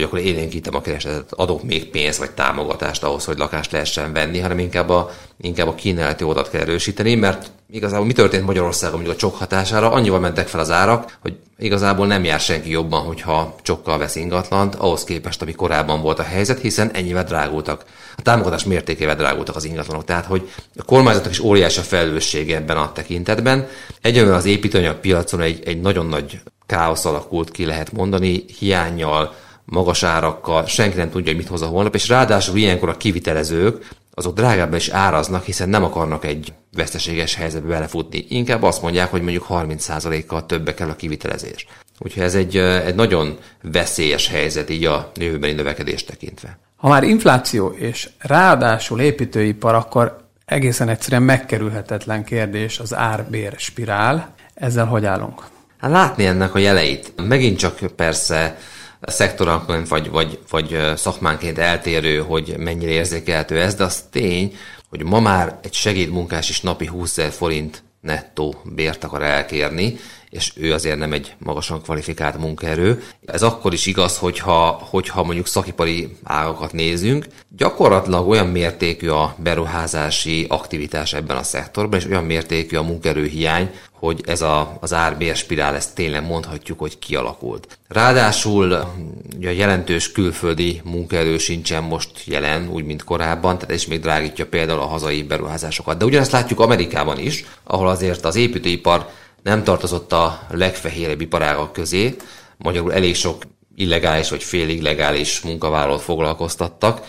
hogy 0.00 0.08
akkor 0.08 0.28
élénkítem 0.28 0.74
a 0.74 0.80
keresletet, 0.80 1.32
adok 1.32 1.62
még 1.62 1.90
pénzt 1.90 2.18
vagy 2.18 2.30
támogatást 2.30 3.04
ahhoz, 3.04 3.24
hogy 3.24 3.38
lakást 3.38 3.72
lehessen 3.72 4.12
venni, 4.12 4.38
hanem 4.38 4.58
inkább 4.58 4.88
a, 4.88 5.10
inkább 5.40 5.68
a 5.68 5.74
kínálati 5.74 6.24
oldalt 6.24 6.50
kell 6.50 6.60
erősíteni, 6.60 7.14
mert 7.14 7.50
igazából 7.70 8.06
mi 8.06 8.12
történt 8.12 8.44
Magyarországon 8.44 8.94
mondjuk 8.94 9.16
a 9.16 9.20
csok 9.20 9.36
hatására, 9.36 9.90
annyival 9.90 10.20
mentek 10.20 10.48
fel 10.48 10.60
az 10.60 10.70
árak, 10.70 11.18
hogy 11.22 11.36
igazából 11.58 12.06
nem 12.06 12.24
jár 12.24 12.40
senki 12.40 12.70
jobban, 12.70 13.02
hogyha 13.02 13.54
csokkal 13.62 13.98
vesz 13.98 14.16
ingatlant, 14.16 14.74
ahhoz 14.74 15.04
képest, 15.04 15.42
ami 15.42 15.52
korábban 15.52 16.02
volt 16.02 16.18
a 16.18 16.22
helyzet, 16.22 16.60
hiszen 16.60 16.90
ennyivel 16.90 17.24
drágultak. 17.24 17.84
A 18.16 18.22
támogatás 18.22 18.64
mértékével 18.64 19.16
drágultak 19.16 19.56
az 19.56 19.64
ingatlanok. 19.64 20.04
Tehát, 20.04 20.26
hogy 20.26 20.50
a 20.76 20.82
kormányzatnak 20.82 21.32
is 21.32 21.40
óriási 21.40 21.78
a 21.78 21.82
felelőssége 21.82 22.56
ebben 22.56 22.76
a 22.76 22.92
tekintetben. 22.92 23.66
Egyelőre 24.00 24.34
az 24.34 24.44
építőanyag 24.44 24.96
piacon 24.96 25.40
egy, 25.40 25.62
egy 25.64 25.80
nagyon 25.80 26.06
nagy 26.06 26.40
káosz 26.66 27.04
alakult 27.04 27.50
ki, 27.50 27.64
lehet 27.64 27.92
mondani, 27.92 28.44
hiányjal, 28.58 29.34
magas 29.70 30.02
árakkal, 30.02 30.66
senki 30.66 30.96
nem 30.96 31.10
tudja, 31.10 31.26
hogy 31.26 31.40
mit 31.40 31.50
hoz 31.50 31.62
a 31.62 31.66
holnap, 31.66 31.94
és 31.94 32.08
ráadásul 32.08 32.56
ilyenkor 32.56 32.88
a 32.88 32.96
kivitelezők 32.96 33.88
azok 34.14 34.34
drágábban 34.34 34.78
is 34.78 34.88
áraznak, 34.88 35.44
hiszen 35.44 35.68
nem 35.68 35.84
akarnak 35.84 36.24
egy 36.24 36.52
veszteséges 36.72 37.34
helyzetbe 37.34 37.68
belefutni. 37.68 38.24
Inkább 38.28 38.62
azt 38.62 38.82
mondják, 38.82 39.10
hogy 39.10 39.22
mondjuk 39.22 39.46
30%-kal 39.48 40.46
többe 40.46 40.74
kell 40.74 40.88
a 40.88 40.96
kivitelezés. 40.96 41.66
Úgyhogy 41.98 42.22
ez 42.22 42.34
egy, 42.34 42.56
egy 42.56 42.94
nagyon 42.94 43.38
veszélyes 43.62 44.28
helyzet 44.28 44.70
így 44.70 44.84
a 44.84 45.10
jövőbeni 45.16 45.52
növekedést 45.52 46.06
tekintve. 46.06 46.58
Ha 46.76 46.88
már 46.88 47.02
infláció 47.02 47.68
és 47.68 48.08
ráadásul 48.18 49.00
építőipar, 49.00 49.74
akkor 49.74 50.16
egészen 50.44 50.88
egyszerűen 50.88 51.22
megkerülhetetlen 51.22 52.24
kérdés 52.24 52.78
az 52.78 52.94
ár-bér 52.94 53.54
spirál. 53.56 54.34
Ezzel 54.54 54.86
hogy 54.86 55.04
állunk? 55.04 55.42
Hát 55.78 55.90
látni 55.90 56.24
ennek 56.26 56.54
a 56.54 56.58
jeleit. 56.58 57.12
Megint 57.16 57.58
csak 57.58 57.78
persze 57.96 58.58
szektoranként 59.00 59.88
vagy, 59.88 60.10
vagy, 60.10 60.38
vagy 60.50 60.78
szakmánként 60.96 61.58
eltérő, 61.58 62.18
hogy 62.18 62.54
mennyire 62.58 62.90
érzékelhető 62.90 63.60
ez, 63.60 63.74
de 63.74 63.84
az 63.84 64.04
tény, 64.10 64.56
hogy 64.88 65.04
ma 65.04 65.20
már 65.20 65.58
egy 65.62 65.74
segédmunkás 65.74 66.48
is 66.48 66.60
napi 66.60 66.86
20 66.86 67.18
forint 67.30 67.82
nettó 68.00 68.54
bért 68.64 69.04
akar 69.04 69.22
elkérni, 69.22 69.96
és 70.30 70.52
ő 70.56 70.72
azért 70.72 70.98
nem 70.98 71.12
egy 71.12 71.34
magasan 71.38 71.82
kvalifikált 71.82 72.38
munkaerő. 72.38 73.02
Ez 73.26 73.42
akkor 73.42 73.72
is 73.72 73.86
igaz, 73.86 74.18
hogyha, 74.18 74.86
hogyha 74.90 75.22
mondjuk 75.22 75.46
szakipari 75.46 76.16
ágakat 76.22 76.72
nézünk, 76.72 77.26
gyakorlatilag 77.56 78.28
olyan 78.28 78.46
mértékű 78.46 79.08
a 79.08 79.34
beruházási 79.38 80.46
aktivitás 80.48 81.12
ebben 81.12 81.36
a 81.36 81.42
szektorban, 81.42 81.98
és 81.98 82.06
olyan 82.06 82.24
mértékű 82.24 82.76
a 82.76 82.82
munkerőhiány, 82.82 83.70
hogy 84.00 84.20
ez 84.26 84.42
a, 84.42 84.76
az 84.80 84.92
árbér 84.92 85.36
spirál, 85.36 85.74
ezt 85.74 85.94
tényleg 85.94 86.26
mondhatjuk, 86.26 86.78
hogy 86.78 86.98
kialakult. 86.98 87.78
Ráadásul 87.88 88.72
a 88.72 88.94
jelentős 89.40 90.12
külföldi 90.12 90.80
munkaerő 90.84 91.38
sincsen 91.38 91.82
most 91.82 92.10
jelen, 92.24 92.68
úgy, 92.68 92.84
mint 92.84 93.04
korábban, 93.04 93.58
tehát 93.58 93.74
ez 93.74 93.84
még 93.84 94.00
drágítja 94.00 94.46
például 94.46 94.80
a 94.80 94.86
hazai 94.86 95.22
beruházásokat. 95.22 95.98
De 95.98 96.04
ugyanezt 96.04 96.32
látjuk 96.32 96.60
Amerikában 96.60 97.18
is, 97.18 97.44
ahol 97.64 97.88
azért 97.88 98.24
az 98.24 98.36
építőipar 98.36 99.08
nem 99.42 99.64
tartozott 99.64 100.12
a 100.12 100.40
legfehérebb 100.50 101.20
iparágak 101.20 101.72
közé, 101.72 102.16
magyarul 102.56 102.92
elég 102.92 103.14
sok 103.14 103.42
illegális 103.74 104.30
vagy 104.30 104.42
félig 104.42 104.82
legális 104.82 105.40
munkavállalót 105.40 106.02
foglalkoztattak. 106.02 107.00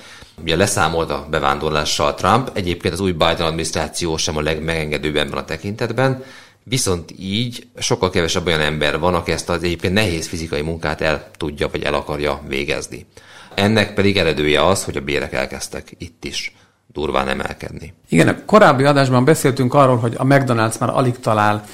Ugye 0.41 0.55
leszámolt 0.55 1.09
a 1.09 1.27
bevándorlással 1.29 2.13
Trump, 2.13 2.49
egyébként 2.53 2.93
az 2.93 2.99
új 2.99 3.11
Biden 3.11 3.41
adminisztráció 3.41 4.17
sem 4.17 4.37
a 4.37 4.41
legmegengedőbb 4.41 5.15
ebben 5.15 5.37
a 5.37 5.45
tekintetben, 5.45 6.23
viszont 6.63 7.13
így 7.19 7.67
sokkal 7.77 8.09
kevesebb 8.09 8.45
olyan 8.45 8.61
ember 8.61 8.99
van, 8.99 9.13
aki 9.13 9.31
ezt 9.31 9.49
az 9.49 9.63
egyébként 9.63 9.93
nehéz 9.93 10.27
fizikai 10.27 10.61
munkát 10.61 11.01
el 11.01 11.29
tudja 11.37 11.69
vagy 11.71 11.83
el 11.83 11.93
akarja 11.93 12.41
végezni. 12.47 13.05
Ennek 13.55 13.93
pedig 13.93 14.17
eredője 14.17 14.65
az, 14.65 14.83
hogy 14.83 14.97
a 14.97 15.01
bérek 15.01 15.33
elkezdtek 15.33 15.91
itt 15.97 16.25
is 16.25 16.55
durván 16.87 17.27
emelkedni. 17.27 17.93
Igen, 18.09 18.27
a 18.27 18.45
korábbi 18.45 18.83
adásban 18.83 19.25
beszéltünk 19.25 19.73
arról, 19.73 19.97
hogy 19.97 20.13
a 20.17 20.23
McDonald's 20.23 20.79
már 20.79 20.89
alig 20.89 21.19
talál 21.19 21.65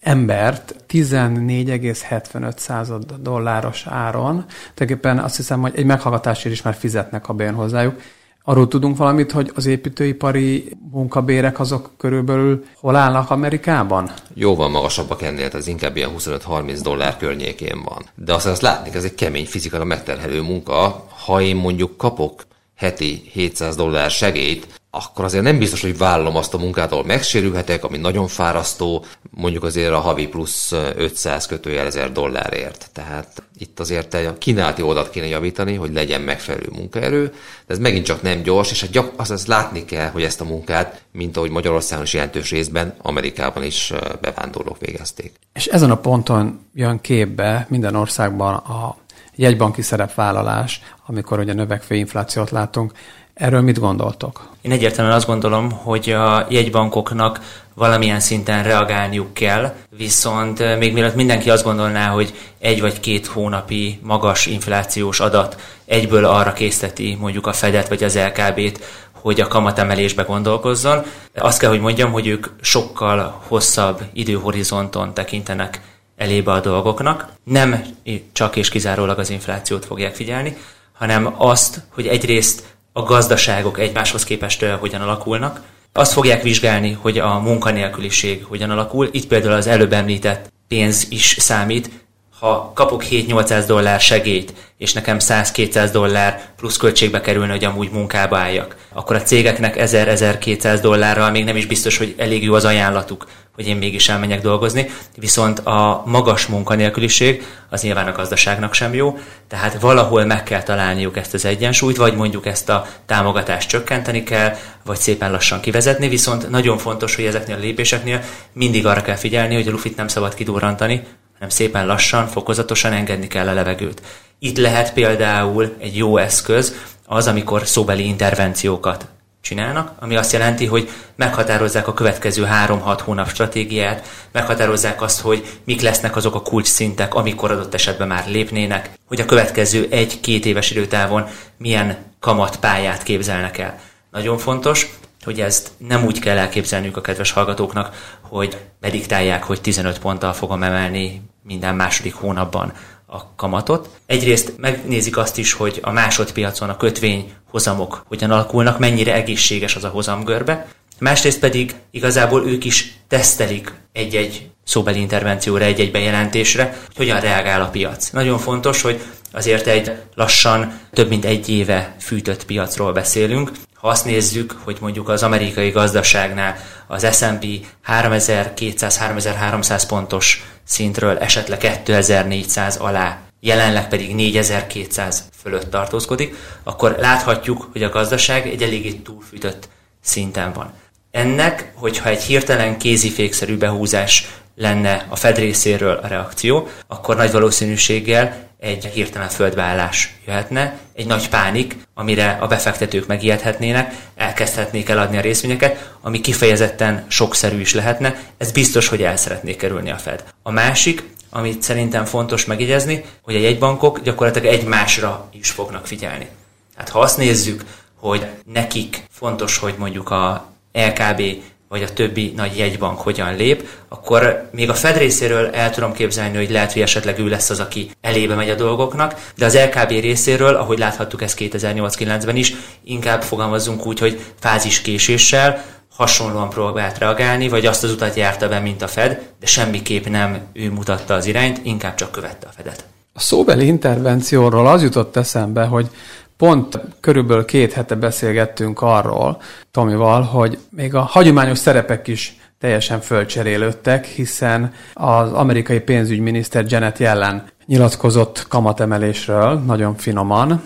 embert 0.00 0.74
14,75 0.88 2.56
század 2.56 3.14
dolláros 3.20 3.86
áron. 3.86 4.44
Tulajdonképpen 4.74 5.18
azt 5.18 5.36
hiszem, 5.36 5.60
hogy 5.60 5.72
egy 5.76 5.84
meghallgatásért 5.84 6.54
is 6.54 6.62
már 6.62 6.74
fizetnek, 6.74 7.28
a 7.28 7.32
bejön 7.32 7.54
hozzájuk. 7.54 8.00
Arról 8.48 8.68
tudunk 8.68 8.96
valamit, 8.96 9.32
hogy 9.32 9.50
az 9.54 9.66
építőipari 9.66 10.68
munkabérek 10.90 11.60
azok 11.60 11.90
körülbelül 11.96 12.64
hol 12.80 12.96
állnak 12.96 13.30
Amerikában? 13.30 14.10
Jóval 14.34 14.68
magasabbak 14.68 15.22
ennél, 15.22 15.48
ez 15.52 15.66
inkább 15.66 15.96
ilyen 15.96 16.10
25-30 16.18 16.78
dollár 16.82 17.16
környékén 17.16 17.82
van. 17.84 18.04
De 18.14 18.34
azt, 18.34 18.46
azt 18.46 18.62
látni, 18.62 18.90
ez 18.94 19.04
egy 19.04 19.14
kemény 19.14 19.46
fizikailag 19.46 19.88
megterhelő 19.88 20.42
munka. 20.42 21.06
Ha 21.24 21.40
én 21.40 21.56
mondjuk 21.56 21.96
kapok 21.96 22.46
heti 22.76 23.22
700 23.32 23.76
dollár 23.76 24.10
segélyt, 24.10 24.80
akkor 24.96 25.24
azért 25.24 25.44
nem 25.44 25.58
biztos, 25.58 25.80
hogy 25.80 25.98
vállalom 25.98 26.36
azt 26.36 26.54
a 26.54 26.58
munkát, 26.58 26.92
ahol 26.92 27.04
megsérülhetek, 27.04 27.84
ami 27.84 27.96
nagyon 27.96 28.28
fárasztó, 28.28 29.04
mondjuk 29.30 29.64
azért 29.64 29.92
a 29.92 29.98
havi 29.98 30.26
plusz 30.26 30.72
500 30.72 31.46
kötőjel 31.46 31.86
1000 31.86 32.12
dollárért. 32.12 32.90
Tehát 32.92 33.42
itt 33.58 33.80
azért 33.80 34.14
a 34.14 34.38
kínálati 34.38 34.82
oldalt 34.82 35.10
kéne 35.10 35.26
javítani, 35.26 35.74
hogy 35.74 35.92
legyen 35.92 36.20
megfelelő 36.20 36.68
munkaerő, 36.72 37.24
de 37.66 37.74
ez 37.74 37.78
megint 37.78 38.04
csak 38.04 38.22
nem 38.22 38.42
gyors, 38.42 38.70
és 38.70 38.88
gyak, 38.90 39.12
azt, 39.16 39.30
azt 39.30 39.46
látni 39.46 39.84
kell, 39.84 40.10
hogy 40.10 40.22
ezt 40.22 40.40
a 40.40 40.44
munkát, 40.44 41.02
mint 41.12 41.36
ahogy 41.36 41.50
Magyarországon 41.50 42.04
is 42.04 42.12
jelentős 42.12 42.50
részben, 42.50 42.94
Amerikában 43.02 43.64
is 43.64 43.92
bevándorlók 44.20 44.78
végezték. 44.78 45.32
És 45.52 45.66
ezen 45.66 45.90
a 45.90 45.96
ponton 45.96 46.60
jön 46.74 47.00
képbe 47.00 47.66
minden 47.68 47.94
országban 47.94 48.54
a 48.54 48.96
jegybanki 49.34 49.82
szerepvállalás, 49.82 50.80
amikor 51.06 51.38
ugye 51.38 51.52
növekvő 51.52 51.94
inflációt 51.94 52.50
látunk. 52.50 52.92
Erről 53.36 53.60
mit 53.60 53.78
gondoltok? 53.78 54.48
Én 54.60 54.70
egyértelműen 54.70 55.16
azt 55.16 55.26
gondolom, 55.26 55.70
hogy 55.70 56.10
a 56.10 56.46
jegybankoknak 56.48 57.40
valamilyen 57.74 58.20
szinten 58.20 58.62
reagálniuk 58.62 59.34
kell, 59.34 59.74
viszont 59.96 60.78
még 60.78 60.92
mielőtt 60.92 61.14
mindenki 61.14 61.50
azt 61.50 61.64
gondolná, 61.64 62.08
hogy 62.08 62.34
egy 62.58 62.80
vagy 62.80 63.00
két 63.00 63.26
hónapi 63.26 64.00
magas 64.02 64.46
inflációs 64.46 65.20
adat 65.20 65.60
egyből 65.84 66.24
arra 66.24 66.52
készteti 66.52 67.16
mondjuk 67.20 67.46
a 67.46 67.52
Fedet 67.52 67.88
vagy 67.88 68.04
az 68.04 68.18
LKB-t, 68.18 68.84
hogy 69.12 69.40
a 69.40 69.48
kamatemelésbe 69.48 70.22
gondolkozzon. 70.22 71.02
Azt 71.34 71.58
kell, 71.58 71.70
hogy 71.70 71.80
mondjam, 71.80 72.12
hogy 72.12 72.26
ők 72.26 72.46
sokkal 72.60 73.42
hosszabb 73.46 74.00
időhorizonton 74.12 75.14
tekintenek 75.14 75.80
elébe 76.16 76.52
a 76.52 76.60
dolgoknak. 76.60 77.28
Nem 77.44 77.84
csak 78.32 78.56
és 78.56 78.68
kizárólag 78.68 79.18
az 79.18 79.30
inflációt 79.30 79.84
fogják 79.84 80.14
figyelni, 80.14 80.56
hanem 80.92 81.34
azt, 81.36 81.82
hogy 81.94 82.06
egyrészt 82.06 82.75
a 82.96 83.02
gazdaságok 83.02 83.78
egymáshoz 83.78 84.24
képest 84.24 84.64
hogyan 84.64 85.00
alakulnak. 85.00 85.62
Azt 85.92 86.12
fogják 86.12 86.42
vizsgálni, 86.42 86.98
hogy 87.00 87.18
a 87.18 87.38
munkanélküliség 87.38 88.44
hogyan 88.44 88.70
alakul. 88.70 89.08
Itt 89.10 89.26
például 89.26 89.52
az 89.52 89.66
előbb 89.66 89.92
említett 89.92 90.52
pénz 90.68 91.06
is 91.10 91.36
számít, 91.38 91.90
ha 92.38 92.72
kapok 92.74 93.04
7-800 93.10 93.64
dollár 93.66 94.00
segélyt, 94.00 94.54
és 94.78 94.92
nekem 94.92 95.16
100-200 95.20 95.88
dollár 95.92 96.48
plusz 96.56 96.76
költségbe 96.76 97.20
kerülne, 97.20 97.52
hogy 97.52 97.64
amúgy 97.64 97.90
munkába 97.90 98.38
álljak, 98.38 98.76
akkor 98.92 99.16
a 99.16 99.22
cégeknek 99.22 99.76
1000-1200 99.78 100.78
dollárral 100.82 101.30
még 101.30 101.44
nem 101.44 101.56
is 101.56 101.66
biztos, 101.66 101.98
hogy 101.98 102.14
elég 102.16 102.42
jó 102.42 102.54
az 102.54 102.64
ajánlatuk, 102.64 103.26
hogy 103.54 103.66
én 103.66 103.76
mégis 103.76 104.08
elmenjek 104.08 104.40
dolgozni, 104.40 104.90
viszont 105.16 105.58
a 105.58 106.02
magas 106.06 106.46
munkanélküliség 106.46 107.42
az 107.70 107.82
nyilván 107.82 108.06
a 108.06 108.12
gazdaságnak 108.12 108.74
sem 108.74 108.94
jó, 108.94 109.18
tehát 109.48 109.80
valahol 109.80 110.24
meg 110.24 110.42
kell 110.42 110.62
találniuk 110.62 111.16
ezt 111.16 111.34
az 111.34 111.44
egyensúlyt, 111.44 111.96
vagy 111.96 112.14
mondjuk 112.14 112.46
ezt 112.46 112.68
a 112.68 112.86
támogatást 113.06 113.68
csökkenteni 113.68 114.22
kell, 114.22 114.56
vagy 114.84 114.98
szépen 114.98 115.30
lassan 115.30 115.60
kivezetni, 115.60 116.08
viszont 116.08 116.50
nagyon 116.50 116.78
fontos, 116.78 117.14
hogy 117.14 117.24
ezeknél 117.24 117.56
a 117.56 117.60
lépéseknél 117.60 118.22
mindig 118.52 118.86
arra 118.86 119.02
kell 119.02 119.16
figyelni, 119.16 119.54
hogy 119.54 119.68
a 119.68 119.70
lufit 119.70 119.96
nem 119.96 120.08
szabad 120.08 120.34
kidurrantani, 120.34 121.02
hanem 121.38 121.48
szépen 121.48 121.86
lassan, 121.86 122.26
fokozatosan 122.26 122.92
engedni 122.92 123.26
kell 123.26 123.48
a 123.48 123.52
levegőt. 123.52 124.02
Itt 124.38 124.56
lehet 124.56 124.92
például 124.92 125.76
egy 125.78 125.96
jó 125.96 126.16
eszköz 126.16 126.74
az, 127.06 127.26
amikor 127.26 127.66
szóbeli 127.66 128.06
intervenciókat 128.06 129.06
csinálnak, 129.40 129.92
ami 130.00 130.16
azt 130.16 130.32
jelenti, 130.32 130.66
hogy 130.66 130.90
meghatározzák 131.16 131.88
a 131.88 131.94
következő 131.94 132.48
3-6 132.66 133.00
hónap 133.04 133.28
stratégiát, 133.28 134.08
meghatározzák 134.32 135.02
azt, 135.02 135.20
hogy 135.20 135.46
mik 135.64 135.80
lesznek 135.80 136.16
azok 136.16 136.34
a 136.34 136.42
kulcs 136.42 136.66
szintek, 136.66 137.14
amikor 137.14 137.50
adott 137.50 137.74
esetben 137.74 138.08
már 138.08 138.24
lépnének, 138.28 138.90
hogy 139.06 139.20
a 139.20 139.24
következő 139.24 139.88
1-2 139.90 140.44
éves 140.44 140.70
időtávon 140.70 141.26
milyen 141.58 141.96
kamatpályát 142.20 143.02
képzelnek 143.02 143.58
el. 143.58 143.78
Nagyon 144.10 144.38
fontos, 144.38 144.96
hogy 145.26 145.40
ezt 145.40 145.70
nem 145.78 146.04
úgy 146.04 146.18
kell 146.18 146.36
elképzelniük 146.36 146.96
a 146.96 147.00
kedves 147.00 147.30
hallgatóknak, 147.30 148.16
hogy 148.20 148.56
bediktálják, 148.80 149.42
hogy 149.42 149.60
15 149.60 149.98
ponttal 149.98 150.32
fogom 150.32 150.62
emelni 150.62 151.22
minden 151.42 151.74
második 151.74 152.14
hónapban 152.14 152.72
a 153.06 153.34
kamatot. 153.34 153.88
Egyrészt 154.06 154.52
megnézik 154.56 155.16
azt 155.16 155.38
is, 155.38 155.52
hogy 155.52 155.78
a 155.82 155.90
másodpiacon 155.90 156.68
a 156.68 156.76
kötvény 156.76 157.32
hozamok 157.50 158.04
hogyan 158.08 158.30
alakulnak, 158.30 158.78
mennyire 158.78 159.14
egészséges 159.14 159.76
az 159.76 159.84
a 159.84 159.88
hozamgörbe. 159.88 160.66
Másrészt 160.98 161.38
pedig 161.38 161.74
igazából 161.90 162.46
ők 162.46 162.64
is 162.64 162.96
tesztelik 163.08 163.72
egy-egy 163.92 164.50
szóbeli 164.64 165.00
intervencióra, 165.00 165.64
egy-egy 165.64 165.90
bejelentésre, 165.90 166.76
hogy 166.86 166.96
hogyan 166.96 167.20
reagál 167.20 167.62
a 167.62 167.68
piac. 167.68 168.10
Nagyon 168.10 168.38
fontos, 168.38 168.82
hogy 168.82 169.00
azért 169.32 169.66
egy 169.66 169.92
lassan 170.14 170.80
több 170.92 171.08
mint 171.08 171.24
egy 171.24 171.48
éve 171.48 171.94
fűtött 172.00 172.44
piacról 172.44 172.92
beszélünk. 172.92 173.50
Ha 173.74 173.88
azt 173.88 174.04
nézzük, 174.04 174.56
hogy 174.64 174.76
mondjuk 174.80 175.08
az 175.08 175.22
amerikai 175.22 175.70
gazdaságnál 175.70 176.56
az 176.86 177.06
S&P 177.16 177.46
3200-3300 177.86 179.82
pontos 179.88 180.44
szintről 180.64 181.18
esetleg 181.18 181.58
2400 181.58 182.76
alá, 182.76 183.18
jelenleg 183.40 183.88
pedig 183.88 184.14
4200 184.14 185.24
fölött 185.42 185.70
tartózkodik, 185.70 186.34
akkor 186.62 186.96
láthatjuk, 186.98 187.68
hogy 187.72 187.82
a 187.82 187.88
gazdaság 187.88 188.46
egy 188.46 188.62
eléggé 188.62 188.92
túlfűtött 188.92 189.68
szinten 190.02 190.52
van. 190.52 190.72
Ennek, 191.10 191.72
hogyha 191.74 192.08
egy 192.08 192.22
hirtelen 192.22 192.78
kézifékszerű 192.78 193.56
behúzás 193.56 194.26
lenne 194.56 195.06
a 195.08 195.16
Fed 195.16 195.38
részéről 195.38 196.00
a 196.02 196.06
reakció, 196.06 196.68
akkor 196.86 197.16
nagy 197.16 197.32
valószínűséggel 197.32 198.44
egy 198.58 198.86
hirtelen 198.86 199.28
földbeállás 199.28 200.14
jöhetne, 200.26 200.78
egy 200.94 201.06
nagy 201.06 201.28
pánik, 201.28 201.76
amire 201.94 202.36
a 202.40 202.46
befektetők 202.46 203.06
megijedhetnének, 203.06 203.94
elkezdhetnék 204.14 204.88
eladni 204.88 205.16
a 205.16 205.20
részvényeket, 205.20 205.92
ami 206.00 206.20
kifejezetten 206.20 207.04
sokszerű 207.08 207.60
is 207.60 207.74
lehetne, 207.74 208.18
ez 208.38 208.52
biztos, 208.52 208.88
hogy 208.88 209.02
el 209.02 209.16
szeretnék 209.16 209.56
kerülni 209.56 209.90
a 209.90 209.96
Fed. 209.96 210.24
A 210.42 210.50
másik, 210.50 211.02
amit 211.30 211.62
szerintem 211.62 212.04
fontos 212.04 212.44
megjegyezni, 212.44 213.04
hogy 213.22 213.34
a 213.34 213.40
jegybankok 213.40 214.00
gyakorlatilag 214.00 214.54
egymásra 214.54 215.28
is 215.32 215.50
fognak 215.50 215.86
figyelni. 215.86 216.28
Hát 216.76 216.88
ha 216.88 217.00
azt 217.00 217.16
nézzük, 217.16 217.64
hogy 217.94 218.26
nekik 218.44 219.02
fontos, 219.10 219.58
hogy 219.58 219.74
mondjuk 219.78 220.10
a 220.10 220.46
LKB 220.72 221.22
vagy 221.68 221.82
a 221.82 221.92
többi 221.92 222.32
nagy 222.36 222.56
jegybank 222.56 222.98
hogyan 222.98 223.36
lép, 223.36 223.68
akkor 223.88 224.48
még 224.52 224.70
a 224.70 224.74
Fed 224.74 224.96
részéről 224.96 225.46
el 225.46 225.70
tudom 225.70 225.92
képzelni, 225.92 226.36
hogy 226.36 226.50
lehet, 226.50 226.72
hogy 226.72 226.82
esetleg 226.82 227.18
ő 227.18 227.28
lesz 227.28 227.50
az, 227.50 227.60
aki 227.60 227.90
elébe 228.00 228.34
megy 228.34 228.50
a 228.50 228.54
dolgoknak, 228.54 229.30
de 229.36 229.44
az 229.44 229.58
LKB 229.58 229.90
részéről, 229.90 230.54
ahogy 230.54 230.78
láthattuk 230.78 231.22
ezt 231.22 231.36
2008-9-ben 231.40 232.36
is, 232.36 232.54
inkább 232.84 233.22
fogalmazunk 233.22 233.86
úgy, 233.86 233.98
hogy 233.98 234.20
fáziskéséssel, 234.40 235.64
hasonlóan 235.96 236.50
próbált 236.50 236.98
reagálni, 236.98 237.48
vagy 237.48 237.66
azt 237.66 237.84
az 237.84 237.90
utat 237.90 238.14
járta 238.14 238.48
be, 238.48 238.58
mint 238.58 238.82
a 238.82 238.88
Fed, 238.88 239.20
de 239.40 239.46
semmiképp 239.46 240.06
nem 240.06 240.40
ő 240.52 240.70
mutatta 240.70 241.14
az 241.14 241.26
irányt, 241.26 241.60
inkább 241.62 241.94
csak 241.94 242.10
követte 242.10 242.46
a 242.46 242.52
Fedet. 242.56 242.84
A 243.12 243.20
szóbeli 243.20 243.66
intervencióról 243.66 244.66
az 244.66 244.82
jutott 244.82 245.16
eszembe, 245.16 245.64
hogy 245.64 245.90
Pont 246.36 246.80
körülbelül 247.00 247.44
két 247.44 247.72
hete 247.72 247.94
beszélgettünk 247.94 248.82
arról 248.82 249.42
Tomival, 249.70 250.22
hogy 250.22 250.58
még 250.70 250.94
a 250.94 251.00
hagyományos 251.00 251.58
szerepek 251.58 252.08
is 252.08 252.36
teljesen 252.58 253.00
fölcserélődtek, 253.00 254.04
hiszen 254.04 254.72
az 254.94 255.32
amerikai 255.32 255.80
pénzügyminiszter 255.80 256.64
Janet 256.68 256.98
Yellen 256.98 257.48
nyilatkozott 257.66 258.46
kamatemelésről 258.48 259.58
nagyon 259.58 259.96
finoman, 259.96 260.62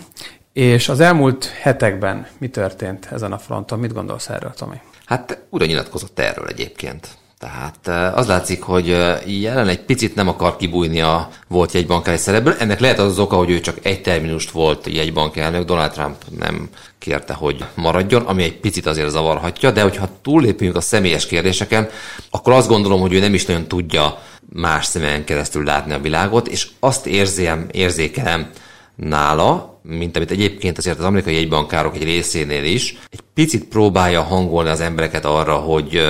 és 0.53 0.89
az 0.89 0.99
elmúlt 0.99 1.45
hetekben 1.45 2.27
mi 2.37 2.49
történt 2.49 3.07
ezen 3.11 3.31
a 3.31 3.37
fronton? 3.37 3.79
Mit 3.79 3.93
gondolsz 3.93 4.29
erről, 4.29 4.53
Tomi? 4.53 4.81
Hát 5.05 5.41
újra 5.49 5.65
nyilatkozott 5.65 6.19
erről 6.19 6.47
egyébként. 6.47 7.07
Tehát 7.41 8.15
az 8.15 8.27
látszik, 8.27 8.61
hogy 8.61 8.87
jelen 9.25 9.67
egy 9.67 9.79
picit 9.81 10.15
nem 10.15 10.27
akar 10.27 10.57
kibújni 10.57 11.01
a 11.01 11.29
volt 11.47 11.71
jegybankári 11.71 12.17
szerepből. 12.17 12.55
Ennek 12.59 12.79
lehet 12.79 12.99
az, 12.99 13.05
az 13.05 13.19
oka, 13.19 13.35
hogy 13.35 13.49
ő 13.49 13.59
csak 13.59 13.77
egy 13.81 14.01
terminust 14.01 14.51
volt 14.51 14.87
jegybankelnök, 14.87 15.65
Donald 15.65 15.91
Trump 15.91 16.15
nem 16.39 16.69
kérte, 16.99 17.33
hogy 17.33 17.65
maradjon, 17.73 18.21
ami 18.21 18.43
egy 18.43 18.59
picit 18.59 18.85
azért 18.85 19.09
zavarhatja, 19.09 19.71
de 19.71 19.81
hogyha 19.81 20.09
túllépünk 20.21 20.75
a 20.75 20.81
személyes 20.81 21.25
kérdéseken, 21.25 21.89
akkor 22.29 22.53
azt 22.53 22.67
gondolom, 22.67 23.01
hogy 23.01 23.13
ő 23.13 23.19
nem 23.19 23.33
is 23.33 23.45
nagyon 23.45 23.67
tudja 23.67 24.21
más 24.53 24.85
szemen 24.85 25.23
keresztül 25.23 25.63
látni 25.63 25.93
a 25.93 25.99
világot, 25.99 26.47
és 26.47 26.67
azt 26.79 27.07
érzem, 27.07 27.67
érzékelem 27.71 28.49
nála, 28.95 29.79
mint 29.83 30.15
amit 30.15 30.31
egyébként 30.31 30.77
azért 30.77 30.99
az 30.99 31.05
amerikai 31.05 31.33
jegybankárok 31.33 31.95
egy 31.95 32.03
részénél 32.03 32.63
is, 32.63 32.97
egy 33.09 33.21
picit 33.33 33.63
próbálja 33.63 34.21
hangolni 34.21 34.69
az 34.69 34.79
embereket 34.79 35.25
arra, 35.25 35.55
hogy 35.55 36.01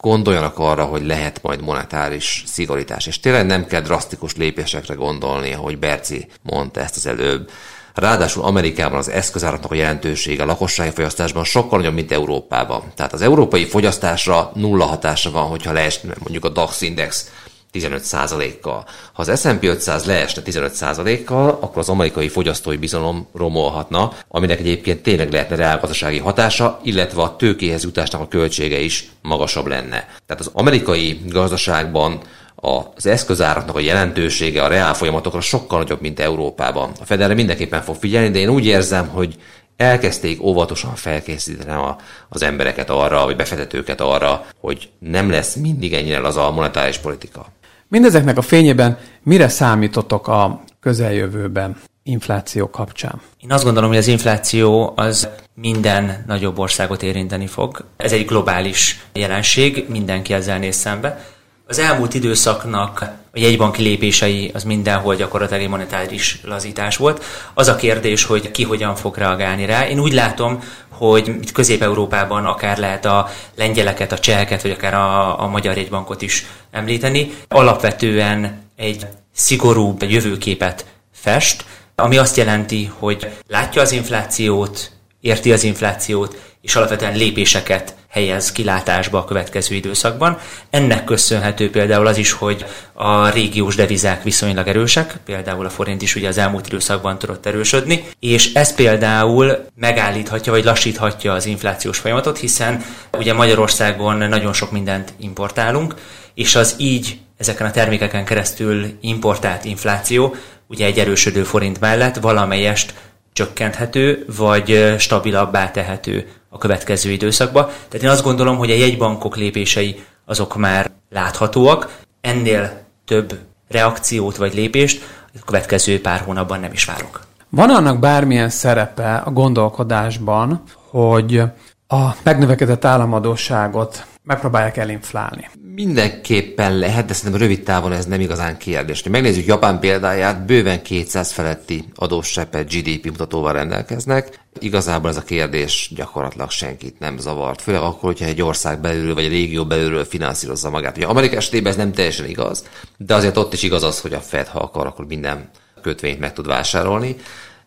gondoljanak 0.00 0.58
arra, 0.58 0.84
hogy 0.84 1.06
lehet 1.06 1.42
majd 1.42 1.62
monetáris 1.62 2.44
szigorítás. 2.46 3.06
És 3.06 3.20
tényleg 3.20 3.46
nem 3.46 3.66
kell 3.66 3.80
drasztikus 3.80 4.36
lépésekre 4.36 4.94
gondolni, 4.94 5.52
ahogy 5.52 5.78
Berci 5.78 6.26
mondta 6.42 6.80
ezt 6.80 6.96
az 6.96 7.06
előbb. 7.06 7.50
Ráadásul 7.94 8.42
Amerikában 8.42 8.98
az 8.98 9.10
eszközáratnak 9.10 9.70
a 9.70 9.74
jelentősége 9.74 10.42
a 10.42 10.46
lakossági 10.46 10.90
fogyasztásban 10.90 11.44
sokkal 11.44 11.78
nagyobb, 11.78 11.94
mint 11.94 12.12
Európában. 12.12 12.82
Tehát 12.94 13.12
az 13.12 13.20
európai 13.20 13.64
fogyasztásra 13.64 14.50
nulla 14.54 14.84
hatása 14.84 15.30
van, 15.30 15.46
hogyha 15.46 15.72
leesne 15.72 16.14
mondjuk 16.18 16.44
a 16.44 16.48
DAX 16.48 16.80
index 16.80 17.30
15%-kal. 17.72 18.84
Ha 19.12 19.22
az 19.22 19.40
S&P 19.40 19.64
500 19.64 20.04
leesne 20.04 20.42
15%-kal, 20.44 21.48
akkor 21.48 21.78
az 21.78 21.88
amerikai 21.88 22.28
fogyasztói 22.28 22.76
bizalom 22.76 23.26
romolhatna, 23.34 24.12
aminek 24.28 24.58
egyébként 24.58 25.02
tényleg 25.02 25.32
lehetne 25.32 25.56
reálgazdasági 25.56 26.18
hatása, 26.18 26.80
illetve 26.82 27.22
a 27.22 27.36
tőkéhez 27.36 27.82
jutásnak 27.84 28.20
a 28.20 28.28
költsége 28.28 28.78
is 28.78 29.10
magasabb 29.22 29.66
lenne. 29.66 30.08
Tehát 30.26 30.40
az 30.40 30.50
amerikai 30.52 31.20
gazdaságban 31.26 32.20
az 32.54 33.06
eszközáraknak 33.06 33.76
a 33.76 33.80
jelentősége 33.80 34.62
a 34.62 34.68
reál 34.68 34.94
folyamatokra 34.94 35.40
sokkal 35.40 35.78
nagyobb, 35.78 36.00
mint 36.00 36.20
Európában. 36.20 36.90
A 37.00 37.04
Federre 37.04 37.34
mindenképpen 37.34 37.82
fog 37.82 37.96
figyelni, 37.96 38.30
de 38.30 38.38
én 38.38 38.48
úgy 38.48 38.66
érzem, 38.66 39.08
hogy 39.08 39.36
elkezdték 39.76 40.42
óvatosan 40.42 40.94
felkészíteni 40.94 41.82
az 42.28 42.42
embereket 42.42 42.90
arra, 42.90 43.24
vagy 43.24 43.36
befektetőket 43.36 44.00
arra, 44.00 44.46
hogy 44.60 44.90
nem 44.98 45.30
lesz 45.30 45.54
mindig 45.54 45.94
ennyire 45.94 46.26
az 46.26 46.36
a 46.36 46.50
monetáris 46.50 46.98
politika. 46.98 47.46
Mindezeknek 47.90 48.38
a 48.38 48.42
fényében 48.42 48.98
mire 49.22 49.48
számítotok 49.48 50.28
a 50.28 50.60
közeljövőben 50.80 51.76
infláció 52.02 52.70
kapcsán? 52.70 53.20
Én 53.40 53.52
azt 53.52 53.64
gondolom, 53.64 53.88
hogy 53.88 53.98
az 53.98 54.06
infláció 54.06 54.92
az 54.96 55.28
minden 55.54 56.24
nagyobb 56.26 56.58
országot 56.58 57.02
érinteni 57.02 57.46
fog. 57.46 57.84
Ez 57.96 58.12
egy 58.12 58.26
globális 58.26 59.04
jelenség, 59.12 59.84
mindenki 59.88 60.32
ezzel 60.32 60.58
néz 60.58 60.76
szembe. 60.76 61.24
Az 61.70 61.78
elmúlt 61.78 62.14
időszaknak 62.14 63.00
a 63.32 63.38
jegybanki 63.38 63.82
lépései 63.82 64.50
az 64.54 64.64
mindenhol 64.64 65.14
gyakorlatilag 65.14 65.62
egy 65.62 65.68
monetáris 65.68 66.40
lazítás 66.44 66.96
volt. 66.96 67.24
Az 67.54 67.68
a 67.68 67.76
kérdés, 67.76 68.24
hogy 68.24 68.50
ki 68.50 68.64
hogyan 68.64 68.94
fog 68.94 69.16
reagálni 69.16 69.64
rá. 69.66 69.88
Én 69.88 70.00
úgy 70.00 70.12
látom, 70.12 70.62
hogy 70.88 71.28
itt 71.28 71.52
Közép-Európában 71.52 72.44
akár 72.44 72.78
lehet 72.78 73.04
a 73.04 73.28
lengyeleket, 73.56 74.12
a 74.12 74.18
cseheket, 74.18 74.62
vagy 74.62 74.70
akár 74.70 74.94
a, 74.94 75.42
a 75.42 75.46
magyar 75.46 75.76
jegybankot 75.76 76.22
is 76.22 76.46
említeni. 76.70 77.34
Alapvetően 77.48 78.62
egy 78.76 79.06
szigorúbb 79.34 80.02
jövőképet 80.02 80.86
fest, 81.12 81.64
ami 81.94 82.16
azt 82.16 82.36
jelenti, 82.36 82.90
hogy 82.98 83.28
látja 83.46 83.82
az 83.82 83.92
inflációt, 83.92 84.90
érti 85.20 85.52
az 85.52 85.64
inflációt, 85.64 86.36
és 86.60 86.76
alapvetően 86.76 87.16
lépéseket 87.16 87.94
helyez 88.08 88.52
kilátásba 88.52 89.18
a 89.18 89.24
következő 89.24 89.74
időszakban. 89.74 90.38
Ennek 90.70 91.04
köszönhető 91.04 91.70
például 91.70 92.06
az 92.06 92.16
is, 92.16 92.32
hogy 92.32 92.64
a 92.92 93.28
régiós 93.28 93.74
devizák 93.74 94.22
viszonylag 94.22 94.68
erősek, 94.68 95.18
például 95.24 95.66
a 95.66 95.70
forint 95.70 96.02
is 96.02 96.14
ugye 96.14 96.28
az 96.28 96.38
elmúlt 96.38 96.66
időszakban 96.66 97.18
tudott 97.18 97.46
erősödni, 97.46 98.04
és 98.20 98.52
ez 98.52 98.74
például 98.74 99.64
megállíthatja 99.74 100.52
vagy 100.52 100.64
lassíthatja 100.64 101.32
az 101.32 101.46
inflációs 101.46 101.98
folyamatot, 101.98 102.38
hiszen 102.38 102.84
ugye 103.18 103.32
Magyarországon 103.32 104.16
nagyon 104.16 104.52
sok 104.52 104.70
mindent 104.70 105.12
importálunk, 105.18 105.94
és 106.34 106.54
az 106.54 106.74
így 106.78 107.18
ezeken 107.38 107.66
a 107.66 107.70
termékeken 107.70 108.24
keresztül 108.24 108.86
importált 109.00 109.64
infláció 109.64 110.34
ugye 110.66 110.86
egy 110.86 110.98
erősödő 110.98 111.42
forint 111.42 111.80
mellett 111.80 112.16
valamelyest 112.16 112.94
csökkenthető, 113.32 114.24
vagy 114.36 114.94
stabilabbá 114.98 115.70
tehető 115.70 116.26
a 116.48 116.58
következő 116.58 117.10
időszakban. 117.10 117.64
Tehát 117.66 118.02
én 118.02 118.08
azt 118.08 118.22
gondolom, 118.22 118.56
hogy 118.56 118.70
a 118.70 118.74
jegybankok 118.74 119.36
lépései 119.36 120.04
azok 120.24 120.56
már 120.56 120.90
láthatóak, 121.10 121.98
ennél 122.20 122.80
több 123.04 123.38
reakciót 123.68 124.36
vagy 124.36 124.54
lépést 124.54 125.02
a 125.40 125.44
következő 125.44 126.00
pár 126.00 126.20
hónapban 126.20 126.60
nem 126.60 126.72
is 126.72 126.84
várok. 126.84 127.20
Van 127.48 127.70
annak 127.70 127.98
bármilyen 127.98 128.48
szerepe 128.48 129.14
a 129.14 129.30
gondolkodásban, 129.30 130.62
hogy 130.90 131.42
a 131.88 132.14
megnövekedett 132.22 132.84
államadóságot 132.84 134.06
megpróbálják 134.22 134.76
elinflálni. 134.76 135.48
Mindenképpen 135.84 136.78
lehet, 136.78 137.06
de 137.06 137.12
szerintem 137.12 137.40
rövid 137.40 137.62
távon 137.62 137.92
ez 137.92 138.06
nem 138.06 138.20
igazán 138.20 138.56
kérdés. 138.56 139.02
Megnézzük 139.02 139.46
Japán 139.46 139.80
példáját, 139.80 140.44
bőven 140.46 140.82
200 140.82 141.32
feletti 141.32 141.84
adósság 141.94 142.48
GDP 142.50 143.04
mutatóval 143.04 143.52
rendelkeznek. 143.52 144.40
Igazából 144.58 145.10
ez 145.10 145.16
a 145.16 145.22
kérdés 145.22 145.90
gyakorlatilag 145.94 146.50
senkit 146.50 146.98
nem 146.98 147.18
zavart, 147.18 147.62
főleg 147.62 147.82
akkor, 147.82 148.00
hogyha 148.00 148.24
egy 148.24 148.42
ország 148.42 148.80
belülről 148.80 149.14
vagy 149.14 149.24
egy 149.24 149.30
régió 149.30 149.66
belülről 149.66 150.04
finanszírozza 150.04 150.70
magát. 150.70 150.96
Ugye 150.96 151.06
Amerika 151.06 151.36
esetében 151.36 151.70
ez 151.70 151.78
nem 151.78 151.92
teljesen 151.92 152.28
igaz, 152.28 152.64
de 152.96 153.14
azért 153.14 153.36
ott 153.36 153.52
is 153.52 153.62
igaz 153.62 153.82
az, 153.82 154.00
hogy 154.00 154.12
a 154.12 154.20
Fed, 154.20 154.46
ha 154.46 154.58
akar, 154.58 154.86
akkor 154.86 155.06
minden 155.06 155.50
kötvényt 155.82 156.20
meg 156.20 156.32
tud 156.32 156.46
vásárolni 156.46 157.16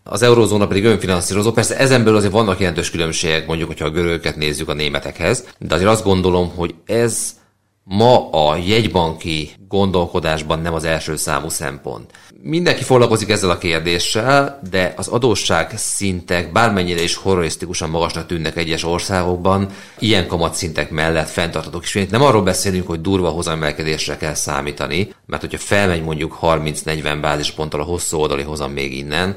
az 0.03 0.21
eurózóna 0.21 0.67
pedig 0.67 0.85
önfinanszírozó. 0.85 1.51
Persze 1.51 1.77
ezen 1.77 2.03
belül 2.03 2.17
azért 2.17 2.31
vannak 2.31 2.59
jelentős 2.59 2.91
különbségek, 2.91 3.47
mondjuk, 3.47 3.67
hogyha 3.67 3.85
a 3.85 3.89
görögöket 3.89 4.35
nézzük 4.35 4.69
a 4.69 4.73
németekhez, 4.73 5.45
de 5.59 5.75
azért 5.75 5.89
azt 5.89 6.03
gondolom, 6.03 6.51
hogy 6.55 6.75
ez 6.85 7.39
ma 7.91 8.29
a 8.29 8.55
jegybanki 8.55 9.51
gondolkodásban 9.67 10.59
nem 10.59 10.73
az 10.73 10.83
első 10.83 11.15
számú 11.15 11.49
szempont. 11.49 12.11
Mindenki 12.41 12.83
foglalkozik 12.83 13.29
ezzel 13.29 13.49
a 13.49 13.57
kérdéssel, 13.57 14.59
de 14.69 14.93
az 14.97 15.07
adósság 15.07 15.73
szintek 15.77 16.51
bármennyire 16.51 17.01
is 17.01 17.15
horrorisztikusan 17.15 17.89
magasnak 17.89 18.25
tűnnek 18.25 18.57
egyes 18.57 18.83
országokban, 18.83 19.69
ilyen 19.99 20.27
kamatszintek 20.27 20.89
mellett 20.89 21.29
fenntartatók 21.29 21.83
is. 21.83 21.97
Nem 22.09 22.21
arról 22.21 22.41
beszélünk, 22.41 22.87
hogy 22.87 23.01
durva 23.01 23.29
hozamemelkedésre 23.29 24.17
kell 24.17 24.33
számítani, 24.33 25.13
mert 25.25 25.41
hogyha 25.41 25.57
felmegy 25.57 26.03
mondjuk 26.03 26.37
30-40 26.41 27.17
bázisponttal 27.21 27.81
a 27.81 27.83
hosszú 27.83 28.17
oldali 28.17 28.43
hozam 28.43 28.71
még 28.71 28.97
innen, 28.97 29.35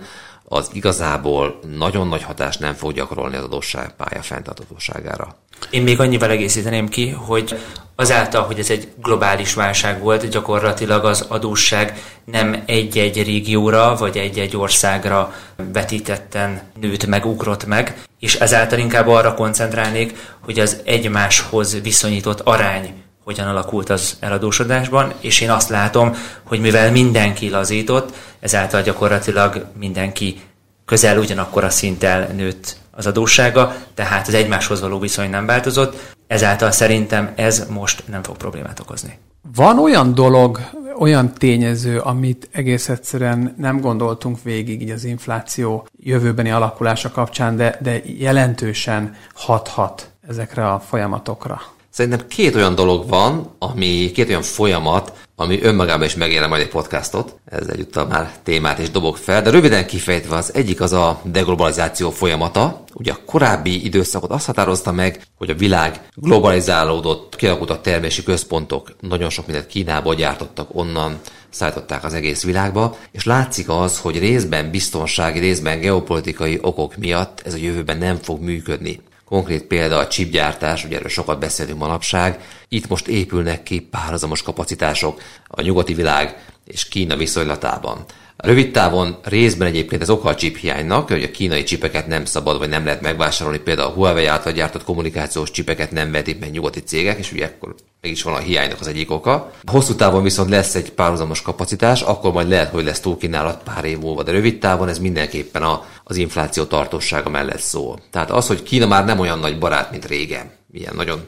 az 0.49 0.71
igazából 0.73 1.59
nagyon 1.77 2.09
nagy 2.09 2.23
hatást 2.23 2.61
nem 2.61 2.75
fog 2.75 2.93
gyakorolni 2.93 3.37
az 3.37 3.45
adósságpálya 3.45 4.23
fenntartatóságára. 4.23 5.37
Én 5.71 5.83
még 5.83 6.01
annyival 6.01 6.31
egészíteném 6.31 6.89
ki, 6.89 7.09
hogy 7.09 7.59
azáltal, 7.97 8.43
hogy 8.43 8.59
ez 8.59 8.71
egy 8.71 8.89
globális 9.03 9.55
válság 9.55 10.03
volt, 10.03 10.29
gyakorlatilag 10.29 11.05
az 11.05 11.21
adósság 11.21 12.03
nem 12.25 12.63
egy-egy 12.67 13.23
régióra 13.23 13.97
vagy 13.97 14.17
egy-egy 14.17 14.57
országra 14.57 15.35
vetítetten 15.73 16.63
nőtt 16.81 17.07
meg, 17.07 17.27
ugrott 17.27 17.67
meg, 17.67 18.03
és 18.19 18.35
ezáltal 18.35 18.79
inkább 18.79 19.09
arra 19.09 19.35
koncentrálnék, 19.35 20.17
hogy 20.41 20.59
az 20.59 20.81
egymáshoz 20.85 21.81
viszonyított 21.81 22.41
arány 22.41 23.03
hogyan 23.25 23.49
alakult 23.49 23.91
az 23.91 24.17
eladósodásban, 24.21 25.13
és 25.21 25.41
én 25.41 25.51
azt 25.51 25.69
látom, 25.69 26.15
hogy 26.43 26.61
mivel 26.61 26.91
mindenki 26.91 27.51
lazított, 27.51 28.15
ezáltal 28.41 28.83
gyakorlatilag 28.83 29.67
mindenki 29.79 30.41
közel 30.85 31.19
ugyanakkor 31.19 31.65
a 31.65 31.71
szinttel 31.71 32.27
nőtt 32.27 32.77
az 32.91 33.07
adóssága, 33.07 33.75
tehát 33.95 34.29
az 34.29 34.35
egymáshoz 34.35 34.81
való 34.81 34.99
viszony 34.99 35.31
nem 35.31 35.47
változott, 35.47 36.15
ezáltal 36.27 36.71
szerintem 36.71 37.33
ez 37.37 37.67
most 37.69 38.03
nem 38.09 38.23
fog 38.23 38.37
problémát 38.37 38.81
okozni. 38.81 39.19
Van 39.55 39.79
olyan 39.79 40.15
dolog, 40.15 40.61
olyan 40.99 41.33
tényező, 41.33 41.99
amit 41.99 42.49
egész 42.53 42.89
egyszerűen 42.89 43.55
nem 43.59 43.81
gondoltunk 43.81 44.43
végig 44.43 44.83
így 44.83 44.91
az 44.91 45.05
infláció 45.05 45.87
jövőbeni 45.99 46.51
alakulása 46.51 47.11
kapcsán, 47.11 47.57
de, 47.57 47.79
de 47.83 48.01
jelentősen 48.19 49.17
hathat 49.35 50.11
ezekre 50.29 50.73
a 50.73 50.81
folyamatokra? 50.81 51.61
Szerintem 51.95 52.27
két 52.29 52.55
olyan 52.55 52.75
dolog 52.75 53.09
van, 53.09 53.55
ami 53.59 54.11
két 54.15 54.29
olyan 54.29 54.43
folyamat, 54.43 55.13
ami 55.37 55.63
önmagában 55.63 56.07
is 56.07 56.15
megérne 56.15 56.47
majd 56.47 56.63
egy 56.63 56.69
podcastot, 56.69 57.37
ez 57.45 57.67
egyúttal 57.67 58.07
már 58.07 58.33
témát 58.43 58.79
is 58.79 58.91
dobok 58.91 59.17
fel, 59.17 59.43
de 59.43 59.51
röviden 59.51 59.87
kifejtve 59.87 60.37
az 60.37 60.55
egyik 60.55 60.81
az 60.81 60.93
a 60.93 61.21
deglobalizáció 61.25 62.11
folyamata. 62.11 62.85
Ugye 62.95 63.13
a 63.13 63.19
korábbi 63.27 63.85
időszakot 63.85 64.31
azt 64.31 64.47
határozta 64.47 64.93
meg, 64.93 65.23
hogy 65.39 65.51
a 65.51 65.55
világ 65.55 66.09
globalizálódott, 66.15 67.37
kialakultak 67.37 67.81
termési 67.81 68.23
központok, 68.23 68.97
nagyon 69.01 69.31
sok 69.31 69.47
mindent 69.47 69.67
Kínából 69.67 70.15
gyártottak, 70.15 70.69
onnan 70.73 71.19
szállították 71.51 72.05
az 72.05 72.15
egész 72.15 72.43
világba, 72.43 72.97
és 73.13 73.25
látszik 73.25 73.69
az, 73.69 73.99
hogy 73.99 74.19
részben 74.19 74.71
biztonsági, 74.71 75.39
részben 75.39 75.81
geopolitikai 75.81 76.59
okok 76.63 76.97
miatt 76.97 77.43
ez 77.45 77.55
a 77.55 77.57
jövőben 77.57 77.99
nem 77.99 78.17
fog 78.17 78.41
működni. 78.41 79.01
Konkrét 79.25 79.63
példa 79.63 79.99
a 79.99 80.09
chipgyártás, 80.09 80.85
ugye 80.85 80.97
erről 80.97 81.09
sokat 81.09 81.39
beszélünk 81.39 81.79
manapság. 81.79 82.41
Itt 82.69 82.89
most 82.89 83.09
épülnek 83.09 83.63
ki 83.63 83.81
párhuzamos 83.81 84.43
kapacitások 84.43 85.21
a 85.47 85.63
nyugati 85.63 85.95
világ 85.95 86.45
és 86.65 86.89
Kína 86.89 87.17
viszonylatában. 87.17 88.05
Rövid 88.37 88.71
távon 88.71 89.19
részben 89.23 89.69
egyébként 89.69 90.03
ez 90.03 90.11
oka 90.11 90.29
a 90.29 90.35
chip 90.35 90.57
hiánynak, 90.57 91.09
hogy 91.09 91.23
a 91.23 91.31
kínai 91.31 91.63
csipeket 91.63 92.07
nem 92.07 92.25
szabad, 92.25 92.59
vagy 92.59 92.69
nem 92.69 92.85
lehet 92.85 93.01
megvásárolni, 93.01 93.59
például 93.59 93.89
a 93.89 93.93
Huawei 93.93 94.27
által 94.27 94.53
gyártott 94.53 94.85
kommunikációs 94.85 95.51
csipeket 95.51 95.91
nem 95.91 96.11
vetik 96.13 96.39
meg 96.39 96.51
nyugati 96.51 96.81
cégek, 96.81 97.19
és 97.19 97.33
ugye 97.33 97.45
akkor 97.45 97.75
mégis 98.05 98.23
van 98.23 98.35
a 98.35 98.39
hiánynak 98.39 98.81
az 98.81 98.87
egyik 98.87 99.11
oka. 99.11 99.51
Hosszú 99.65 99.95
távon 99.95 100.23
viszont 100.23 100.51
lesz 100.51 100.75
egy 100.75 100.93
párhuzamos 100.93 101.43
kapacitás, 101.43 102.03
akkor 102.03 102.33
majd 102.33 102.49
lehet, 102.49 102.71
hogy 102.71 102.85
lesz 102.85 103.01
túlkínálat 103.01 103.63
pár 103.63 103.85
év 103.85 103.99
múlva, 103.99 104.23
de 104.23 104.33
rövid 104.33 104.59
távon 104.59 104.89
ez 104.89 104.99
mindenképpen 104.99 105.63
a, 105.63 105.85
az 106.05 106.17
infláció 106.17 106.65
tartósága 106.65 107.31
mellett 107.31 107.61
szól. 107.61 107.99
Tehát 108.11 108.31
az, 108.31 108.47
hogy 108.47 108.63
Kína 108.63 108.87
már 108.87 109.05
nem 109.05 109.19
olyan 109.19 109.39
nagy 109.39 109.59
barát, 109.59 109.91
mint 109.91 110.07
régen, 110.07 110.51
ilyen 110.73 110.95
nagyon 110.97 111.25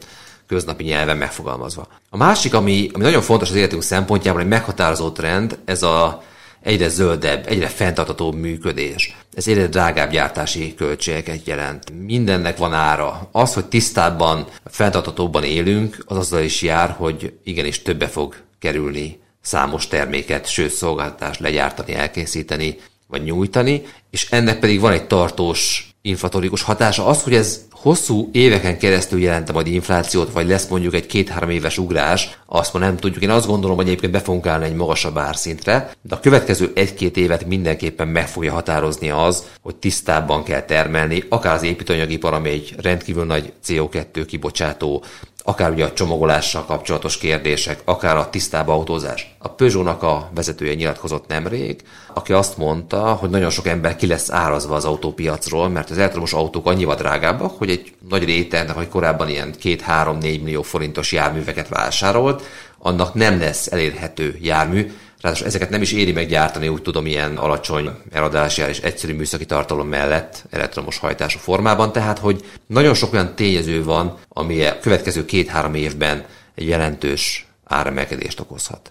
köznapi 0.47 0.85
nyelven 0.85 1.17
megfogalmazva. 1.17 1.89
A 2.11 2.17
másik, 2.17 2.55
ami, 2.55 2.91
ami 2.93 3.05
nagyon 3.05 3.23
fontos 3.23 3.49
az 3.51 3.57
életünk 3.57 3.83
szempontjából, 3.83 4.41
egy 4.41 4.49
meghatározó 4.49 5.11
trend, 5.11 5.59
ez 5.65 5.83
a 5.83 6.23
egyre 6.67 6.89
zöldebb, 6.89 7.47
egyre 7.47 7.69
fenntartatóbb 7.69 8.35
működés. 8.35 9.17
Ez 9.35 9.49
egyre 9.49 9.67
drágább 9.67 10.11
gyártási 10.11 10.75
költségeket 10.75 11.47
jelent. 11.47 11.93
Mindennek 12.05 12.57
van 12.57 12.75
ára. 12.75 13.29
Az, 13.33 13.55
hogy 13.55 13.67
tisztábban, 13.67 14.47
fenntartatóbban 14.65 15.45
élünk, 15.45 16.05
az 16.07 16.17
azzal 16.17 16.43
is 16.43 16.63
jár, 16.63 16.91
hogy 16.91 17.33
igenis 17.45 17.83
többe 17.83 18.07
fog 18.07 18.37
kerülni 18.59 19.19
számos 19.41 19.87
terméket, 19.89 20.47
sőt 20.47 20.71
szolgáltatást 20.71 21.41
legyártani, 21.41 21.95
elkészíteni, 21.95 22.79
vagy 23.07 23.23
nyújtani, 23.23 23.83
és 24.11 24.31
ennek 24.31 24.59
pedig 24.59 24.81
van 24.81 24.93
egy 24.93 25.07
tartós 25.07 25.91
inflatorikus 26.03 26.63
hatása. 26.63 27.07
Az, 27.07 27.23
hogy 27.23 27.35
ez 27.35 27.61
hosszú 27.87 28.29
éveken 28.33 28.79
keresztül 28.79 29.21
jelente 29.21 29.53
majd 29.53 29.67
inflációt, 29.67 30.33
vagy 30.33 30.49
lesz 30.49 30.69
mondjuk 30.69 30.95
egy 30.95 31.07
két-három 31.07 31.51
éves 31.51 31.79
ugrás, 31.79 32.39
azt 32.47 32.73
ma 32.73 32.79
nem 32.79 32.97
tudjuk. 32.97 33.23
Én 33.23 33.31
azt 33.31 33.47
gondolom, 33.47 33.77
hogy 33.77 33.87
egyébként 33.87 34.13
be 34.13 34.21
fogunk 34.21 34.47
állni 34.47 34.65
egy 34.65 34.75
magasabb 34.75 35.19
árszintre, 35.19 35.91
de 36.03 36.15
a 36.15 36.21
következő 36.21 36.73
egy-két 36.75 37.17
évet 37.17 37.47
mindenképpen 37.47 38.09
meg 38.09 38.29
fogja 38.29 38.53
határozni 38.53 39.11
az, 39.11 39.45
hogy 39.63 39.77
tisztábban 39.77 40.43
kell 40.43 40.63
termelni, 40.63 41.25
akár 41.29 41.55
az 41.55 41.63
építőanyagipar, 41.63 42.35
ami 42.35 42.49
egy 42.49 42.75
rendkívül 42.83 43.25
nagy 43.25 43.53
CO2 43.67 44.25
kibocsátó 44.27 45.05
akár 45.49 45.71
ugye 45.71 45.85
a 45.85 45.93
csomagolással 45.93 46.65
kapcsolatos 46.65 47.19
kérdések, 47.19 47.81
akár 47.85 48.17
a 48.17 48.31
tisztába 48.31 48.73
autózás. 48.73 49.37
A 49.39 49.49
Peugeot-nak 49.49 50.03
a 50.03 50.31
vezetője 50.35 50.75
nyilatkozott 50.75 51.27
nemrég, 51.27 51.83
aki 52.15 52.33
azt 52.33 52.57
mondta, 52.57 53.13
hogy 53.13 53.31
nagyon 53.31 53.51
sok 53.51 53.67
ember 53.67 53.97
ki 53.97 54.07
lesz 54.07 54.31
árazva 54.31 54.75
az 54.75 54.85
autópiacról, 54.85 55.69
mert 55.69 55.91
az 55.91 55.99
elektromos 55.99 56.33
autók 56.33 56.67
annyival 56.67 56.95
drágábbak, 56.95 57.59
hogy 57.59 57.71
egy 57.71 57.93
nagy 58.09 58.25
rétegnek, 58.25 58.77
hogy 58.77 58.89
korábban 58.89 59.29
ilyen 59.29 59.55
2-3-4 59.63 60.21
millió 60.21 60.63
forintos 60.63 61.13
járműveket 61.13 61.69
vásárolt, 61.69 62.43
annak 62.79 63.15
nem 63.15 63.39
lesz 63.39 63.67
elérhető 63.67 64.39
jármű, 64.41 64.93
Ráadásul 65.21 65.47
ezeket 65.47 65.71
nem 65.71 65.83
is 65.83 65.93
éri 65.93 66.13
meg 66.13 66.29
gyártani, 66.29 66.69
úgy 66.69 66.83
tudom, 66.83 67.07
ilyen 67.07 67.37
alacsony 67.37 67.91
eladási 68.13 68.63
és 68.63 68.79
egyszerű 68.79 69.15
műszaki 69.15 69.45
tartalom 69.45 69.89
mellett 69.89 70.45
elektromos 70.51 70.99
hajtású 70.99 71.39
formában, 71.39 71.93
tehát 71.93 72.19
hogy 72.19 72.45
nagyon 72.67 72.95
sok 72.95 73.13
olyan 73.13 73.35
tényező 73.35 73.85
van, 73.85 74.19
ami 74.29 74.65
a 74.65 74.79
következő 74.79 75.25
két-három 75.25 75.75
évben 75.75 76.25
egy 76.55 76.69
jelentős 76.69 77.47
áremelkedést 77.65 78.41
okozhat. 78.41 78.89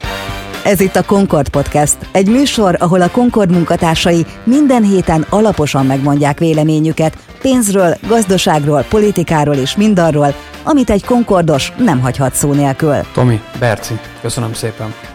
Ez 0.64 0.80
itt 0.80 0.96
a 0.96 1.04
Concord 1.04 1.50
Podcast, 1.50 1.98
egy 2.12 2.28
műsor, 2.28 2.76
ahol 2.80 3.02
a 3.02 3.12
Concord 3.12 3.52
munkatársai 3.52 4.26
minden 4.44 4.84
héten 4.84 5.26
alaposan 5.30 5.86
megmondják 5.86 6.40
véleményüket 6.40 7.18
pénzről, 7.42 7.98
gazdaságról, 8.08 8.86
politikáról 8.90 9.56
és 9.56 9.76
mindarról, 9.76 10.36
amit 10.64 10.90
egy 10.90 11.06
Concordos 11.06 11.72
nem 11.78 12.00
hagyhat 12.00 12.36
szó 12.36 12.54
nélkül. 12.54 12.96
Tomi, 13.14 13.42
Berci, 13.60 13.94
köszönöm 14.22 14.54
szépen. 14.54 15.14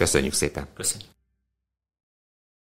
Köszönjük 0.00 0.32
szépen. 0.32 0.66
Köszönjük. 0.74 1.09